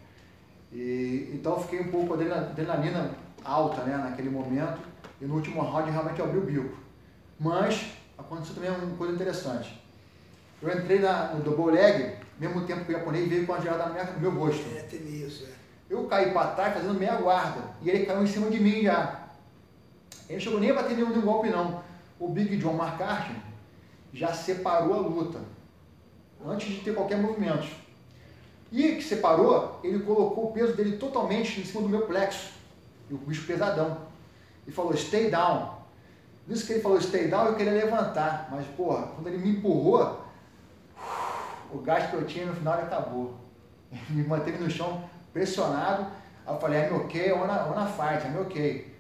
E, 0.73 1.31
então 1.35 1.55
eu 1.55 1.61
fiquei 1.61 1.81
um 1.81 1.91
pouco 1.91 2.09
com 2.09 2.15
adrenalina 2.15 3.11
alta 3.45 3.83
né, 3.83 3.97
naquele 3.97 4.31
momento. 4.31 4.81
E 5.21 5.25
no 5.27 5.35
último 5.35 5.61
round 5.61 5.91
realmente 5.91 6.19
eu 6.19 6.25
abri 6.25 6.39
o 6.39 6.45
bico. 6.45 6.79
Mas 7.39 7.93
aconteceu 8.17 8.55
também 8.55 8.71
uma 8.71 8.97
coisa 8.97 9.15
interessante. 9.15 9.83
Eu 10.63 10.71
entrei 10.71 11.01
na, 11.01 11.35
no 11.35 11.43
double 11.43 11.75
leg, 11.75 12.17
mesmo 12.39 12.67
tempo 12.67 12.85
que 12.85 12.93
o 12.93 12.97
japonês 12.97 13.29
veio 13.29 13.47
com 13.47 13.55
a 13.55 13.61
girada 13.61 13.87
no 14.13 14.21
meu 14.21 14.31
rosto. 14.31 14.65
É, 14.75 14.97
isso, 14.97 15.45
é. 15.45 15.61
Eu 15.89 16.05
caí 16.05 16.33
para 16.33 16.53
trás 16.53 16.75
fazendo 16.75 16.99
meia 16.99 17.17
guarda. 17.17 17.63
E 17.83 17.91
ele 17.91 18.07
caiu 18.07 18.23
em 18.23 18.27
cima 18.27 18.49
de 18.51 18.61
mim 18.61 18.83
já. 18.83 19.29
Ele 20.29 20.35
não 20.35 20.41
chegou 20.41 20.61
nem 20.61 20.71
a 20.71 20.75
bater 20.75 20.95
nenhum, 20.95 21.09
nenhum 21.09 21.23
golpe, 21.23 21.49
não. 21.49 21.83
O 22.19 22.29
Big 22.29 22.57
John 22.59 22.77
McCarthy 22.77 23.35
já 24.13 24.33
separou 24.33 24.95
a 24.95 24.99
luta. 24.99 25.41
Antes 26.47 26.69
de 26.69 26.81
ter 26.81 26.95
qualquer 26.95 27.19
movimento. 27.19 27.69
E 28.73 28.95
que 28.95 29.03
separou, 29.03 29.81
ele 29.83 29.99
colocou 30.01 30.51
o 30.51 30.53
peso 30.53 30.75
dele 30.75 30.97
totalmente 30.97 31.61
em 31.61 31.65
cima 31.65 31.83
do 31.83 31.89
meu 31.89 32.03
plexo. 32.03 32.53
E 33.09 33.15
o 33.15 33.19
bicho 33.19 33.47
pesadão. 33.47 33.99
E 34.67 34.71
falou, 34.71 34.97
stay 34.97 35.31
down. 35.31 35.81
Nisso 36.47 36.67
que 36.67 36.75
ele 36.75 36.83
falou 36.83 37.01
stay 37.01 37.29
down, 37.29 37.47
eu 37.47 37.57
queria 37.57 37.73
levantar. 37.73 38.49
Mas, 38.51 38.67
porra, 38.77 39.09
quando 39.15 39.27
ele 39.27 39.39
me 39.39 39.57
empurrou, 39.57 40.25
o 41.73 41.79
gás 41.79 42.09
que 42.09 42.15
eu 42.15 42.25
tinha 42.25 42.47
no 42.47 42.55
final 42.55 42.75
acabou. 42.75 43.35
Ele 43.91 44.23
me 44.23 44.29
manteve 44.29 44.59
no 44.59 44.71
chão 44.71 45.03
pressionado. 45.33 46.07
Aí 46.47 46.55
eu 46.55 46.61
falei, 46.61 46.81
I'm 46.81 46.97
ok, 46.97 47.33
on 47.33 47.45
a, 47.45 47.67
on 47.67 47.79
a 47.79 47.87
fight, 47.87 48.27
I'm 48.27 48.41
ok. 48.41 48.95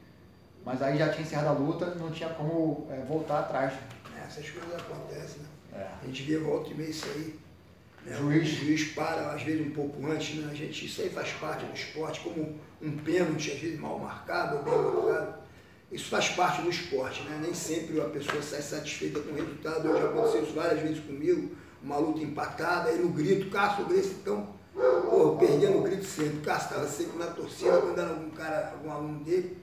Mas 0.64 0.82
aí 0.82 0.98
já 0.98 1.08
tinha 1.10 1.22
encerrado 1.22 1.48
a 1.48 1.52
luta, 1.52 1.94
não 1.94 2.10
tinha 2.10 2.28
como 2.30 2.86
é, 2.90 3.04
voltar 3.04 3.40
atrás. 3.40 3.72
É, 4.16 4.26
essas 4.26 4.48
coisas 4.50 4.74
acontecem, 4.74 5.42
né? 5.42 5.48
É. 5.72 5.88
A 6.02 6.06
gente 6.06 6.22
vê 6.22 6.38
volta 6.38 6.70
e 6.70 6.74
meia 6.74 6.90
isso 6.90 7.06
aí. 7.06 7.38
Né? 8.04 8.16
Juiz. 8.16 8.48
O 8.48 8.64
juiz 8.64 8.84
para, 8.92 9.32
às 9.32 9.42
vezes, 9.42 9.66
um 9.66 9.70
pouco 9.70 10.06
antes, 10.06 10.36
né? 10.36 10.48
A 10.50 10.54
gente, 10.54 10.86
isso 10.86 11.02
aí 11.02 11.10
faz 11.10 11.30
parte 11.32 11.64
do 11.64 11.74
esporte, 11.74 12.20
como 12.20 12.58
um 12.80 12.90
pênalti, 12.98 13.50
às 13.52 13.58
vezes 13.58 13.78
mal 13.78 13.98
marcado 13.98 14.56
ou 14.56 14.62
bem 14.62 14.74
marcado. 14.74 15.40
Isso 15.92 16.08
faz 16.08 16.28
parte 16.30 16.62
do 16.62 16.70
esporte, 16.70 17.22
né? 17.24 17.40
Nem 17.42 17.52
sempre 17.52 18.00
a 18.00 18.04
pessoa 18.04 18.40
sai 18.42 18.62
satisfeita 18.62 19.20
com 19.20 19.32
o 19.32 19.34
resultado. 19.34 19.88
Eu 19.88 19.98
já 19.98 20.08
aconteceu 20.08 20.42
isso 20.44 20.52
várias 20.52 20.80
vezes 20.80 21.00
comigo, 21.00 21.50
uma 21.82 21.98
luta 21.98 22.20
empatada, 22.20 22.90
aí 22.90 22.98
no 22.98 23.08
grito, 23.08 23.50
Cássio, 23.50 23.86
Grace, 23.86 24.14
então, 24.22 24.48
perdendo 25.38 25.78
o 25.78 25.82
grito 25.82 26.04
sempre. 26.04 26.38
O 26.38 26.40
Cássio 26.42 26.68
estava 26.68 26.86
sempre 26.86 27.18
na 27.18 27.26
torcida, 27.26 27.70
era 27.96 28.10
algum 28.10 28.30
cara, 28.30 28.72
algum 28.72 28.90
aluno 28.90 29.24
dele, 29.24 29.58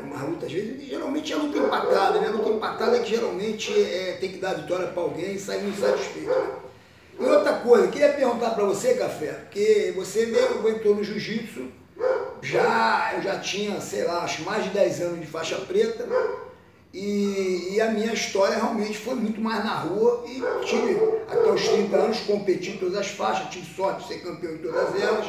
uma 0.00 0.22
luta, 0.22 0.46
às 0.46 0.52
vezes, 0.52 0.88
geralmente 0.88 1.32
é 1.32 1.36
luta 1.36 1.58
empatada, 1.58 2.20
né? 2.20 2.28
Luta 2.28 2.50
empatada 2.50 2.96
é 2.96 3.00
que 3.00 3.10
geralmente 3.10 3.72
é, 3.72 4.16
tem 4.20 4.32
que 4.32 4.38
dar 4.38 4.54
vitória 4.54 4.86
para 4.88 5.02
alguém 5.02 5.34
e 5.34 5.38
sair 5.38 5.62
muito 5.62 5.80
satisfeito. 5.80 6.28
Né? 6.28 6.63
E 7.18 7.24
outra 7.24 7.54
coisa, 7.54 7.88
queria 7.88 8.12
perguntar 8.12 8.50
para 8.50 8.64
você, 8.64 8.94
Café, 8.94 9.32
porque 9.32 9.92
você 9.94 10.26
mesmo 10.26 10.68
entrou 10.68 10.96
no 10.96 11.04
jiu-jitsu, 11.04 11.68
já, 12.42 13.12
eu 13.16 13.22
já 13.22 13.38
tinha, 13.38 13.80
sei 13.80 14.04
lá, 14.04 14.24
acho 14.24 14.42
mais 14.42 14.64
de 14.64 14.70
10 14.70 15.00
anos 15.00 15.20
de 15.20 15.26
faixa 15.26 15.56
preta, 15.56 16.06
e, 16.92 17.74
e, 17.74 17.80
a 17.80 17.90
minha 17.90 18.12
história 18.12 18.54
realmente 18.54 18.96
foi 18.96 19.16
muito 19.16 19.40
mais 19.40 19.64
na 19.64 19.74
rua 19.74 20.24
e 20.28 20.40
tive 20.64 20.96
até 21.28 21.50
os 21.50 21.68
30 21.68 21.96
anos, 21.96 22.20
competi 22.20 22.70
em 22.70 22.76
todas 22.76 22.96
as 22.96 23.08
faixas, 23.08 23.50
tive 23.50 23.66
sorte 23.74 24.02
de 24.02 24.08
ser 24.14 24.20
campeão 24.20 24.54
em 24.54 24.58
todas 24.58 25.02
elas. 25.02 25.26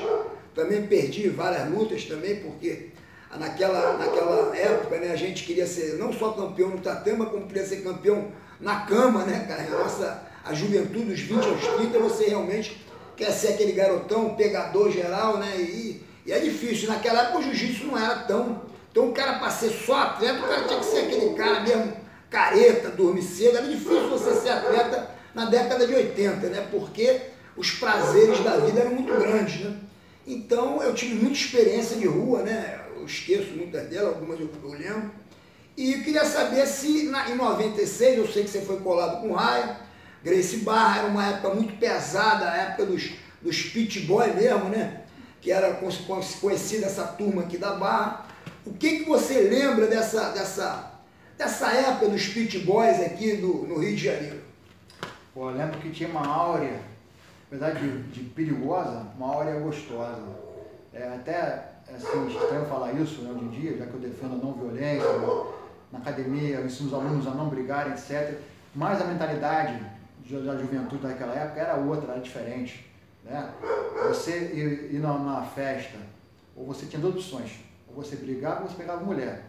Também 0.54 0.86
perdi 0.86 1.28
várias 1.30 1.68
lutas 1.72 2.04
também, 2.04 2.36
porque 2.36 2.90
naquela, 3.36 3.98
naquela 3.98 4.56
época 4.56 5.00
né, 5.00 5.12
a 5.12 5.16
gente 5.16 5.44
queria 5.44 5.66
ser 5.66 5.96
não 5.96 6.14
só 6.14 6.34
campeão 6.34 6.70
no 6.70 6.82
tatama, 6.82 7.26
como 7.26 7.48
queria 7.48 7.66
ser 7.66 7.78
campeão 7.78 8.28
na 8.60 8.82
cama, 8.82 9.24
né, 9.26 9.46
cara? 9.48 9.64
Nossa 9.64 10.22
a 10.46 10.54
juventude 10.54 11.06
dos 11.06 11.20
20 11.20 11.44
aos 11.44 11.68
30, 11.76 12.00
você 12.00 12.26
realmente 12.26 12.80
quer 13.18 13.32
ser 13.32 13.50
aquele 13.50 13.72
garotão, 13.72 14.36
pegador 14.36 14.92
geral, 14.92 15.38
né? 15.38 15.58
E, 15.58 16.04
e 16.26 16.32
é 16.32 16.40
difícil. 16.40 16.88
Naquela 16.88 17.24
época 17.24 17.40
o 17.40 17.44
jiu-jitsu 17.44 17.88
não 17.88 17.98
era 17.98 18.16
tão. 18.20 18.62
Então 18.92 19.10
o 19.10 19.12
cara 19.12 19.40
para 19.40 19.50
ser 19.50 19.72
só 19.72 19.96
atleta, 19.98 20.46
o 20.46 20.48
cara 20.48 20.64
tinha 20.66 20.80
que 20.80 20.86
ser 20.86 21.00
aquele 21.00 21.34
cara 21.34 21.62
mesmo, 21.62 21.94
careta, 22.30 22.90
dormir 22.90 23.24
cedo. 23.24 23.58
Era 23.58 23.68
difícil 23.68 24.08
você 24.08 24.36
ser 24.36 24.50
atleta 24.50 25.10
na 25.34 25.46
década 25.46 25.88
de 25.88 25.96
80, 25.96 26.48
né? 26.50 26.68
Porque 26.70 27.22
os 27.58 27.72
prazeres 27.72 28.40
da 28.44 28.58
vida 28.58 28.82
eram 28.82 28.92
muito 28.92 29.14
grandes, 29.14 29.62
né? 29.62 29.76
Então 30.28 30.82
eu 30.84 30.94
tive 30.94 31.16
muita 31.16 31.38
experiência 31.38 31.98
de 31.98 32.06
rua, 32.06 32.44
né? 32.44 32.82
Eu 32.96 33.06
esqueço 33.06 33.52
muitas 33.56 33.88
delas, 33.88 34.14
algumas 34.14 34.40
eu, 34.40 34.50
eu 34.64 34.70
lembro. 34.70 35.12
E 35.76 35.94
eu 35.94 36.04
queria 36.04 36.24
saber 36.24 36.66
se 36.68 37.04
na, 37.04 37.30
em 37.30 37.36
96, 37.36 38.18
eu 38.18 38.28
sei 38.28 38.44
que 38.44 38.50
você 38.50 38.62
foi 38.62 38.78
colado 38.78 39.22
com 39.22 39.34
raia, 39.34 39.85
Grace 40.26 40.58
Barra 40.58 41.02
era 41.02 41.08
uma 41.08 41.24
época 41.24 41.54
muito 41.54 41.78
pesada, 41.78 42.50
a 42.50 42.58
época 42.58 42.88
dos, 42.88 43.12
dos 43.44 43.62
pit 43.62 44.00
boy 44.02 44.34
mesmo, 44.34 44.70
né? 44.70 45.04
Que 45.40 45.52
era 45.52 45.80
conhecida 46.42 46.88
essa 46.88 47.04
turma 47.04 47.44
aqui 47.44 47.60
da 47.60 47.76
Barra. 47.76 48.26
O 48.66 48.74
que, 48.74 49.02
que 49.02 49.06
você 49.06 49.42
lembra 49.42 49.86
dessa, 49.86 50.32
dessa, 50.32 50.94
dessa 51.38 51.72
época 51.72 52.10
dos 52.10 52.28
pit 52.28 52.58
boys 52.58 53.00
aqui 53.02 53.38
do, 53.38 53.68
no 53.68 53.78
Rio 53.78 53.96
de 53.96 54.04
Janeiro? 54.04 54.42
Pô, 55.32 55.52
eu 55.52 55.58
lembro 55.58 55.80
que 55.80 55.92
tinha 55.92 56.10
uma 56.10 56.26
áurea, 56.26 56.80
apesar 57.46 57.76
de, 57.76 58.02
de 58.06 58.22
perigosa, 58.22 59.06
uma 59.16 59.32
áurea 59.32 59.60
gostosa. 59.60 60.24
É 60.92 61.04
até 61.04 61.66
assim, 61.94 62.28
estranho 62.30 62.66
falar 62.66 62.94
isso 62.94 63.22
né, 63.22 63.30
hoje 63.30 63.46
em 63.46 63.50
dia, 63.50 63.78
já 63.78 63.86
que 63.86 63.94
eu 63.94 64.00
defendo 64.00 64.34
a 64.34 64.44
não 64.44 64.54
violência, 64.54 65.06
na 65.92 66.00
academia, 66.00 66.56
eu 66.56 66.66
ensino 66.66 66.88
os 66.88 66.96
alunos 66.96 67.28
a 67.28 67.32
não 67.32 67.48
brigarem, 67.48 67.94
etc. 67.94 68.40
Mas 68.74 69.00
a 69.00 69.06
mentalidade 69.06 69.94
da 70.30 70.58
juventude 70.58 71.04
daquela 71.04 71.34
época 71.34 71.62
era 71.62 71.76
outra, 71.76 72.14
era 72.14 72.22
diferente. 72.22 72.86
Né? 73.24 73.52
Você 74.08 74.38
ir, 74.54 74.96
ir 74.96 75.00
na, 75.00 75.18
na, 75.18 75.42
festa, 75.44 75.98
ou 76.56 76.66
você 76.66 76.86
tinha 76.86 77.02
duas 77.02 77.16
opções, 77.16 77.60
ou 77.88 77.96
você 77.96 78.16
brigava 78.16 78.64
ou 78.64 78.70
você 78.70 78.76
pegava 78.76 79.04
mulher. 79.04 79.44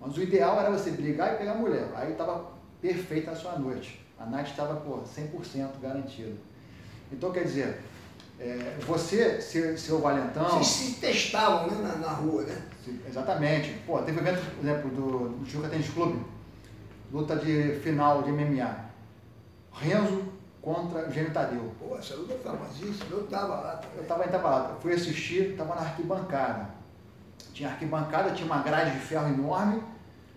Mas 0.00 0.16
o 0.16 0.22
ideal 0.22 0.58
era 0.60 0.70
você 0.70 0.90
brigar 0.90 1.34
e 1.34 1.38
pegar 1.38 1.54
mulher. 1.54 1.88
Aí 1.94 2.12
estava 2.12 2.52
perfeita 2.80 3.30
a 3.30 3.36
sua 3.36 3.58
noite. 3.58 4.04
A 4.18 4.26
night 4.26 4.50
estava, 4.50 4.76
pô, 4.76 5.02
100% 5.02 5.80
garantida. 5.80 6.32
Então, 7.10 7.32
quer 7.32 7.44
dizer, 7.44 7.80
é, 8.38 8.76
você, 8.80 9.40
seu, 9.40 9.76
seu 9.78 10.00
valentão... 10.00 10.48
Vocês 10.48 10.66
se 10.66 11.00
testavam 11.00 11.70
né, 11.70 11.82
na, 11.82 11.96
na 11.96 12.12
rua, 12.12 12.42
né? 12.42 12.62
Exatamente. 13.08 13.78
Pô, 13.86 14.02
teve 14.02 14.18
evento, 14.18 14.42
por 14.56 14.66
exemplo, 14.66 14.90
do, 14.90 15.28
do 15.38 15.46
Chuca 15.46 15.68
Tênis 15.68 15.88
Clube, 15.88 16.20
luta 17.10 17.36
de 17.36 17.80
final 17.82 18.22
de 18.22 18.30
MMA. 18.30 18.84
Renzo 19.74 20.22
contra 20.62 21.10
Gênio 21.10 21.32
Tadeu. 21.32 21.72
Pô, 21.78 21.96
essa 21.98 22.14
luta 22.14 22.34
foi 22.34 22.52
famosíssima, 22.52 23.10
eu 23.10 23.24
estava 23.24 23.56
lá 23.56 23.76
também. 23.76 23.96
Eu 23.96 24.02
estava 24.02 24.28
tava 24.28 24.50
lá, 24.50 24.76
fui 24.80 24.94
assistir, 24.94 25.50
estava 25.50 25.74
na 25.74 25.82
arquibancada. 25.82 26.70
Tinha 27.52 27.68
arquibancada, 27.68 28.30
tinha 28.30 28.46
uma 28.46 28.62
grade 28.62 28.92
de 28.92 28.98
ferro 28.98 29.28
enorme, 29.28 29.82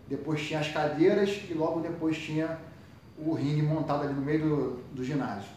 depois 0.07 0.45
tinha 0.45 0.59
as 0.59 0.67
cadeiras 0.67 1.41
e 1.49 1.53
logo 1.53 1.79
depois 1.79 2.17
tinha 2.17 2.59
o 3.17 3.33
ringue 3.33 3.61
montado 3.61 4.03
ali 4.03 4.13
no 4.13 4.21
meio 4.21 4.39
do, 4.39 4.83
do 4.93 5.03
ginásio. 5.03 5.49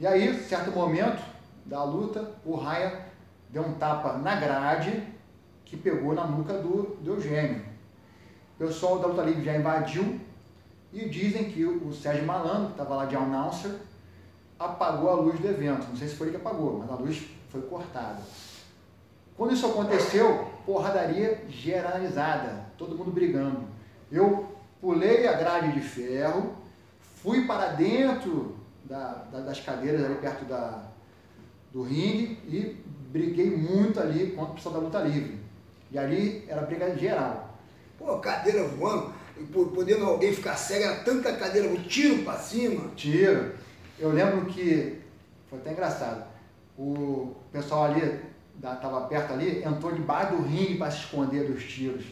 E 0.00 0.06
aí, 0.06 0.34
certo 0.42 0.72
momento 0.72 1.22
da 1.64 1.84
luta, 1.84 2.32
o 2.44 2.56
Raya 2.56 3.06
deu 3.50 3.62
um 3.62 3.74
tapa 3.74 4.14
na 4.14 4.34
grade 4.36 5.02
que 5.64 5.76
pegou 5.76 6.14
na 6.14 6.26
nuca 6.26 6.54
do, 6.54 6.96
do 7.00 7.14
Eugênio. 7.14 7.62
O 8.56 8.58
pessoal 8.58 8.98
da 8.98 9.06
luta 9.06 9.22
livre 9.22 9.44
já 9.44 9.56
invadiu 9.56 10.20
e 10.92 11.08
dizem 11.08 11.50
que 11.50 11.64
o 11.64 11.92
Sérgio 11.92 12.26
Malandro, 12.26 12.66
que 12.66 12.72
estava 12.72 12.96
lá 12.96 13.04
de 13.06 13.16
announcer, 13.16 13.72
apagou 14.58 15.10
a 15.10 15.14
luz 15.14 15.40
do 15.40 15.48
evento. 15.48 15.88
Não 15.88 15.96
sei 15.96 16.08
se 16.08 16.16
foi 16.16 16.28
ele 16.28 16.36
que 16.36 16.46
apagou, 16.46 16.78
mas 16.78 16.90
a 16.90 16.94
luz 16.94 17.26
foi 17.48 17.62
cortada. 17.62 18.20
Quando 19.36 19.54
isso 19.54 19.66
aconteceu, 19.66 20.46
porradaria 20.66 21.44
generalizada, 21.48 22.66
todo 22.76 22.96
mundo 22.96 23.10
brigando. 23.10 23.60
Eu 24.10 24.52
pulei 24.80 25.26
a 25.26 25.32
grade 25.32 25.72
de 25.72 25.80
ferro, 25.80 26.54
fui 27.22 27.46
para 27.46 27.68
dentro 27.68 28.56
da, 28.84 29.24
da, 29.32 29.40
das 29.40 29.60
cadeiras 29.60 30.04
ali 30.04 30.16
perto 30.16 30.44
da, 30.44 30.84
do 31.72 31.82
ringue 31.82 32.38
e 32.46 32.84
briguei 33.10 33.56
muito 33.56 33.98
ali 33.98 34.32
contra 34.32 34.52
o 34.52 34.54
pessoal 34.54 34.74
da 34.74 34.80
luta 34.80 35.00
livre. 35.00 35.40
E 35.90 35.98
ali 35.98 36.44
era 36.48 36.62
briga 36.62 36.96
geral. 36.96 37.56
Pô, 37.98 38.18
cadeira 38.18 38.66
voando, 38.66 39.12
podendo 39.46 40.04
alguém 40.04 40.32
ficar 40.34 40.56
cego, 40.56 40.84
era 40.84 40.96
tanta 41.04 41.32
cadeira, 41.34 41.68
um 41.68 41.76
tiro 41.82 42.22
pra 42.24 42.34
cima. 42.36 42.90
Tiro. 42.96 43.52
Eu 43.98 44.10
lembro 44.10 44.46
que, 44.46 44.98
foi 45.48 45.58
até 45.58 45.72
engraçado, 45.72 46.24
o 46.78 47.34
pessoal 47.52 47.84
ali, 47.84 48.20
da, 48.56 48.74
tava 48.76 49.02
perto 49.02 49.32
ali, 49.32 49.62
entrou 49.64 49.92
debaixo 49.92 50.36
do 50.36 50.42
ringue 50.42 50.76
para 50.76 50.90
se 50.90 50.98
esconder 50.98 51.46
dos 51.50 51.62
tiros. 51.64 52.04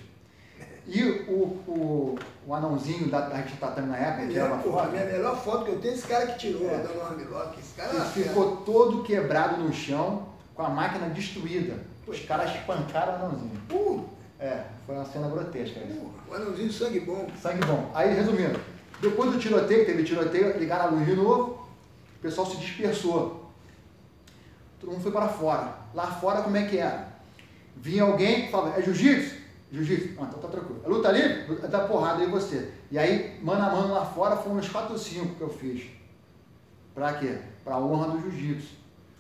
E 0.87 1.03
o, 1.29 1.35
o, 1.69 2.19
o 2.47 2.55
anãozinho 2.55 3.09
da, 3.09 3.21
da 3.29 3.37
gente 3.37 3.57
tatame 3.59 3.89
na 3.89 3.97
época, 3.97 4.27
que 4.27 4.39
era 4.39 4.53
uma 4.53 4.63
Porra, 4.63 4.77
a 4.81 4.83
foto, 4.85 4.93
minha 4.93 5.05
melhor 5.05 5.37
foto 5.45 5.65
que 5.65 5.71
eu 5.71 5.79
tenho 5.79 5.95
é 5.95 5.97
esse 5.97 6.07
cara 6.07 6.27
que 6.27 6.39
tirou, 6.39 6.69
É. 6.69 6.79
dando. 6.79 7.59
Esse 7.59 7.75
cara 7.77 7.91
ele 7.95 8.01
fera. 8.01 8.29
ficou 8.29 8.57
todo 8.59 9.03
quebrado 9.05 9.63
no 9.63 9.73
chão, 9.73 10.27
com 10.55 10.63
a 10.63 10.69
máquina 10.69 11.09
destruída. 11.09 11.75
Os 12.07 12.19
caras 12.21 12.53
espancaram 12.55 13.13
o 13.13 13.17
anãozinho. 13.17 13.53
Pô, 13.69 14.05
É, 14.41 14.65
foi 14.87 14.95
uma 14.95 15.05
cena 15.05 15.29
grotesca 15.29 15.81
isso. 15.81 16.01
o 16.27 16.35
anãozinho 16.35 16.73
sangue 16.73 17.01
bom. 17.01 17.29
Sangue 17.41 17.63
bom. 17.67 17.91
Aí, 17.95 18.15
resumindo, 18.15 18.59
depois 19.01 19.31
do 19.31 19.39
tiroteio, 19.39 19.85
teve 19.85 20.03
tiroteio, 20.03 20.59
ligaram 20.59 20.87
a 20.87 20.91
luz 20.93 21.05
de 21.07 21.15
novo, 21.15 21.69
o 22.17 22.23
pessoal 22.23 22.47
se 22.47 22.57
dispersou. 22.57 23.51
Todo 24.81 24.93
mundo 24.93 25.03
foi 25.03 25.13
para 25.13 25.29
fora. 25.29 25.75
Lá 25.95 26.07
fora, 26.07 26.41
como 26.41 26.57
é 26.57 26.65
que 26.67 26.79
era? 26.79 27.11
Vinha 27.77 28.03
alguém 28.03 28.47
e 28.47 28.51
falava, 28.51 28.79
é 28.79 28.83
jiu-jitsu? 28.83 29.37
Jiu-jitsu. 29.71 30.15
Ah, 30.19 30.27
então 30.27 30.41
tá 30.41 30.49
tranquilo. 30.49 30.81
É 30.85 30.89
luta 30.89 31.13
livre? 31.13 31.57
Dá 31.69 31.81
porrada 31.81 32.23
aí 32.23 32.31
você. 32.31 32.73
E 32.91 32.99
aí, 32.99 33.39
mano 33.43 33.63
a 33.63 33.71
mano 33.71 33.93
lá 33.93 34.07
fora, 34.07 34.37
foram 34.37 34.57
uns 34.57 34.69
4 34.71 34.93
ou 34.93 34.99
5 34.99 35.35
que 35.35 35.41
eu 35.41 35.51
fiz. 35.51 35.83
Pra 36.95 37.13
quê? 37.13 37.39
Pra 37.63 37.79
honra 37.79 38.09
do 38.09 38.23
jiu-jitsu. 38.23 38.75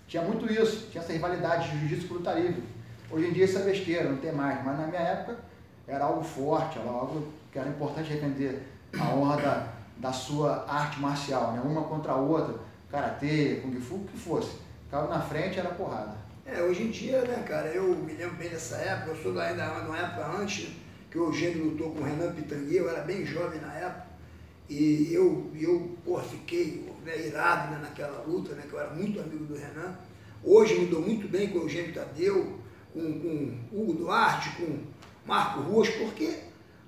Tinha 0.08 0.22
muito 0.22 0.50
isso, 0.50 0.88
tinha 0.90 1.02
essa 1.02 1.12
rivalidade 1.12 1.70
de 1.70 1.78
jiu-jitsu 1.78 2.08
com 2.08 2.14
luta 2.14 2.32
livre. 2.32 2.62
Hoje 3.10 3.26
em 3.26 3.32
dia 3.32 3.44
isso 3.44 3.58
é 3.58 3.62
besteira, 3.62 4.08
não 4.08 4.18
tem 4.18 4.32
mais. 4.32 4.64
Mas 4.64 4.78
na 4.78 4.86
minha 4.86 5.00
época 5.00 5.38
era 5.86 6.04
algo 6.04 6.22
forte, 6.22 6.78
era 6.78 6.88
algo 6.88 7.26
que 7.50 7.58
era 7.58 7.68
importante 7.68 8.12
defender 8.12 8.62
a 8.98 9.14
honra 9.14 9.36
da, 9.36 9.72
da 9.98 10.12
sua 10.12 10.64
arte 10.68 11.00
marcial, 11.00 11.52
né? 11.52 11.60
Uma 11.64 11.82
contra 11.82 12.12
a 12.12 12.16
outra, 12.16 12.54
karatê, 12.90 13.60
kung 13.62 13.78
fu, 13.80 13.96
o 13.96 14.04
que 14.04 14.16
fosse. 14.16 14.56
Ficava 14.84 15.08
na 15.08 15.20
frente, 15.20 15.58
era 15.58 15.70
porrada. 15.70 16.16
É, 16.46 16.62
hoje 16.62 16.82
em 16.82 16.90
dia, 16.90 17.22
né, 17.22 17.44
cara, 17.46 17.68
eu 17.68 17.94
me 17.94 18.12
lembro 18.12 18.36
bem 18.36 18.48
dessa 18.48 18.76
época, 18.76 19.10
eu 19.10 19.22
sou 19.22 19.32
da- 19.32 19.44
ainda 19.44 19.68
de 19.68 19.86
uma 19.86 19.98
época 19.98 20.26
antes, 20.40 20.68
que 21.10 21.18
o 21.18 21.26
Eugênio 21.26 21.64
lutou 21.66 21.92
com 21.92 22.00
o 22.00 22.04
Renan 22.04 22.32
Pitangui, 22.32 22.76
eu 22.76 22.88
era 22.90 23.02
bem 23.02 23.24
jovem 23.24 23.60
na 23.60 23.72
época, 23.74 24.06
e 24.68 25.12
eu, 25.12 25.48
eu 25.54 25.96
pô, 26.04 26.18
fiquei 26.18 26.88
né, 27.04 27.26
irado 27.26 27.72
né, 27.72 27.78
naquela 27.80 28.24
luta, 28.26 28.54
né, 28.54 28.64
que 28.68 28.72
eu 28.72 28.80
era 28.80 28.90
muito 28.90 29.20
amigo 29.20 29.44
do 29.44 29.54
Renan. 29.54 29.94
Hoje 30.42 30.76
me 30.78 30.86
dou 30.86 31.00
muito 31.02 31.28
bem 31.28 31.48
com 31.50 31.58
o 31.58 31.62
Eugênio 31.62 31.92
Tadeu, 31.94 32.58
com, 32.92 33.20
com 33.20 33.58
Hugo 33.72 33.94
Duarte, 33.94 34.50
com 34.56 34.78
Marco 35.24 35.60
Ruas, 35.60 35.88
porque 35.88 36.34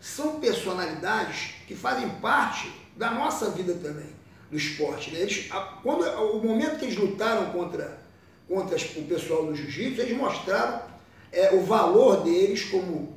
são 0.01 0.41
personalidades 0.41 1.55
que 1.67 1.75
fazem 1.75 2.09
parte 2.21 2.71
da 2.97 3.11
nossa 3.11 3.51
vida 3.51 3.75
também, 3.75 4.11
do 4.51 4.57
esporte. 4.57 5.11
Né? 5.11 5.21
Eles, 5.21 5.49
quando, 5.83 6.03
o 6.05 6.43
momento 6.45 6.79
que 6.79 6.87
eles 6.87 6.97
lutaram 6.97 7.51
contra 7.53 8.03
contra 8.49 8.77
o 8.77 9.03
pessoal 9.05 9.47
do 9.47 9.55
jiu-jitsu, 9.55 10.03
eles 10.03 10.17
mostraram 10.17 10.83
é, 11.33 11.55
o 11.55 11.63
valor 11.63 12.23
deles 12.23 12.65
como, 12.65 13.17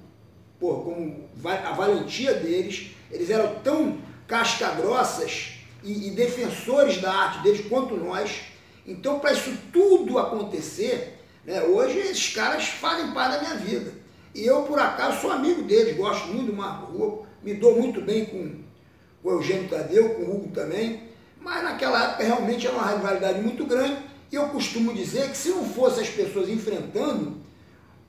pô, 0.60 0.76
como 0.76 1.30
a 1.44 1.74
valentia 1.74 2.34
deles. 2.34 2.92
Eles 3.12 3.30
eram 3.30 3.56
tão 3.60 3.98
casca-grossas 4.28 5.60
e, 5.84 6.08
e 6.08 6.12
defensores 6.12 7.02
da 7.02 7.12
arte 7.12 7.44
deles 7.44 7.68
quanto 7.68 7.98
nós. 7.98 8.44
Então, 8.88 9.20
para 9.20 9.34
isso 9.34 9.54
tudo 9.74 10.18
acontecer, 10.18 11.15
né, 11.46 11.62
hoje 11.64 12.00
esses 12.00 12.34
caras 12.34 12.66
fazem 12.66 13.12
parte 13.12 13.36
da 13.36 13.42
minha 13.42 13.56
vida. 13.56 13.94
E 14.34 14.46
eu, 14.46 14.64
por 14.64 14.80
acaso, 14.80 15.22
sou 15.22 15.32
amigo 15.32 15.62
deles, 15.64 15.96
gosto 15.96 16.28
muito 16.28 16.52
do 16.52 16.58
Marco 16.58 16.92
Rua, 16.92 17.24
me 17.44 17.54
dou 17.54 17.80
muito 17.80 18.02
bem 18.02 18.26
com, 18.26 18.52
com 19.22 19.30
o 19.30 19.32
Eugênio 19.32 19.70
Tadeu, 19.70 20.10
com 20.16 20.24
o 20.24 20.36
Hugo 20.36 20.50
também, 20.54 21.04
mas 21.40 21.64
naquela 21.64 22.04
época 22.04 22.24
realmente 22.24 22.66
era 22.68 22.76
uma 22.76 22.92
rivalidade 22.92 23.40
muito 23.40 23.66
grande, 23.66 23.98
e 24.32 24.36
eu 24.36 24.48
costumo 24.50 24.94
dizer 24.94 25.30
que 25.30 25.38
se 25.38 25.50
não 25.50 25.64
fosse 25.64 26.02
as 26.02 26.10
pessoas 26.10 26.50
enfrentando, 26.50 27.38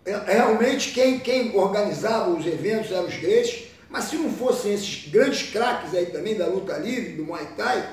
é- 0.04 0.32
realmente 0.34 0.92
quem, 0.92 1.18
quem 1.20 1.54
organizava 1.54 2.30
os 2.30 2.46
eventos 2.46 2.90
eram 2.90 3.06
os 3.06 3.16
gregos, 3.16 3.64
mas 3.90 4.04
se 4.04 4.16
não 4.16 4.30
fossem 4.30 4.72
esses 4.72 5.08
grandes 5.08 5.50
craques 5.50 5.94
aí 5.94 6.06
também 6.06 6.34
da 6.34 6.46
luta 6.46 6.76
livre, 6.78 7.12
do 7.12 7.24
Muay 7.24 7.46
Thai, 7.56 7.88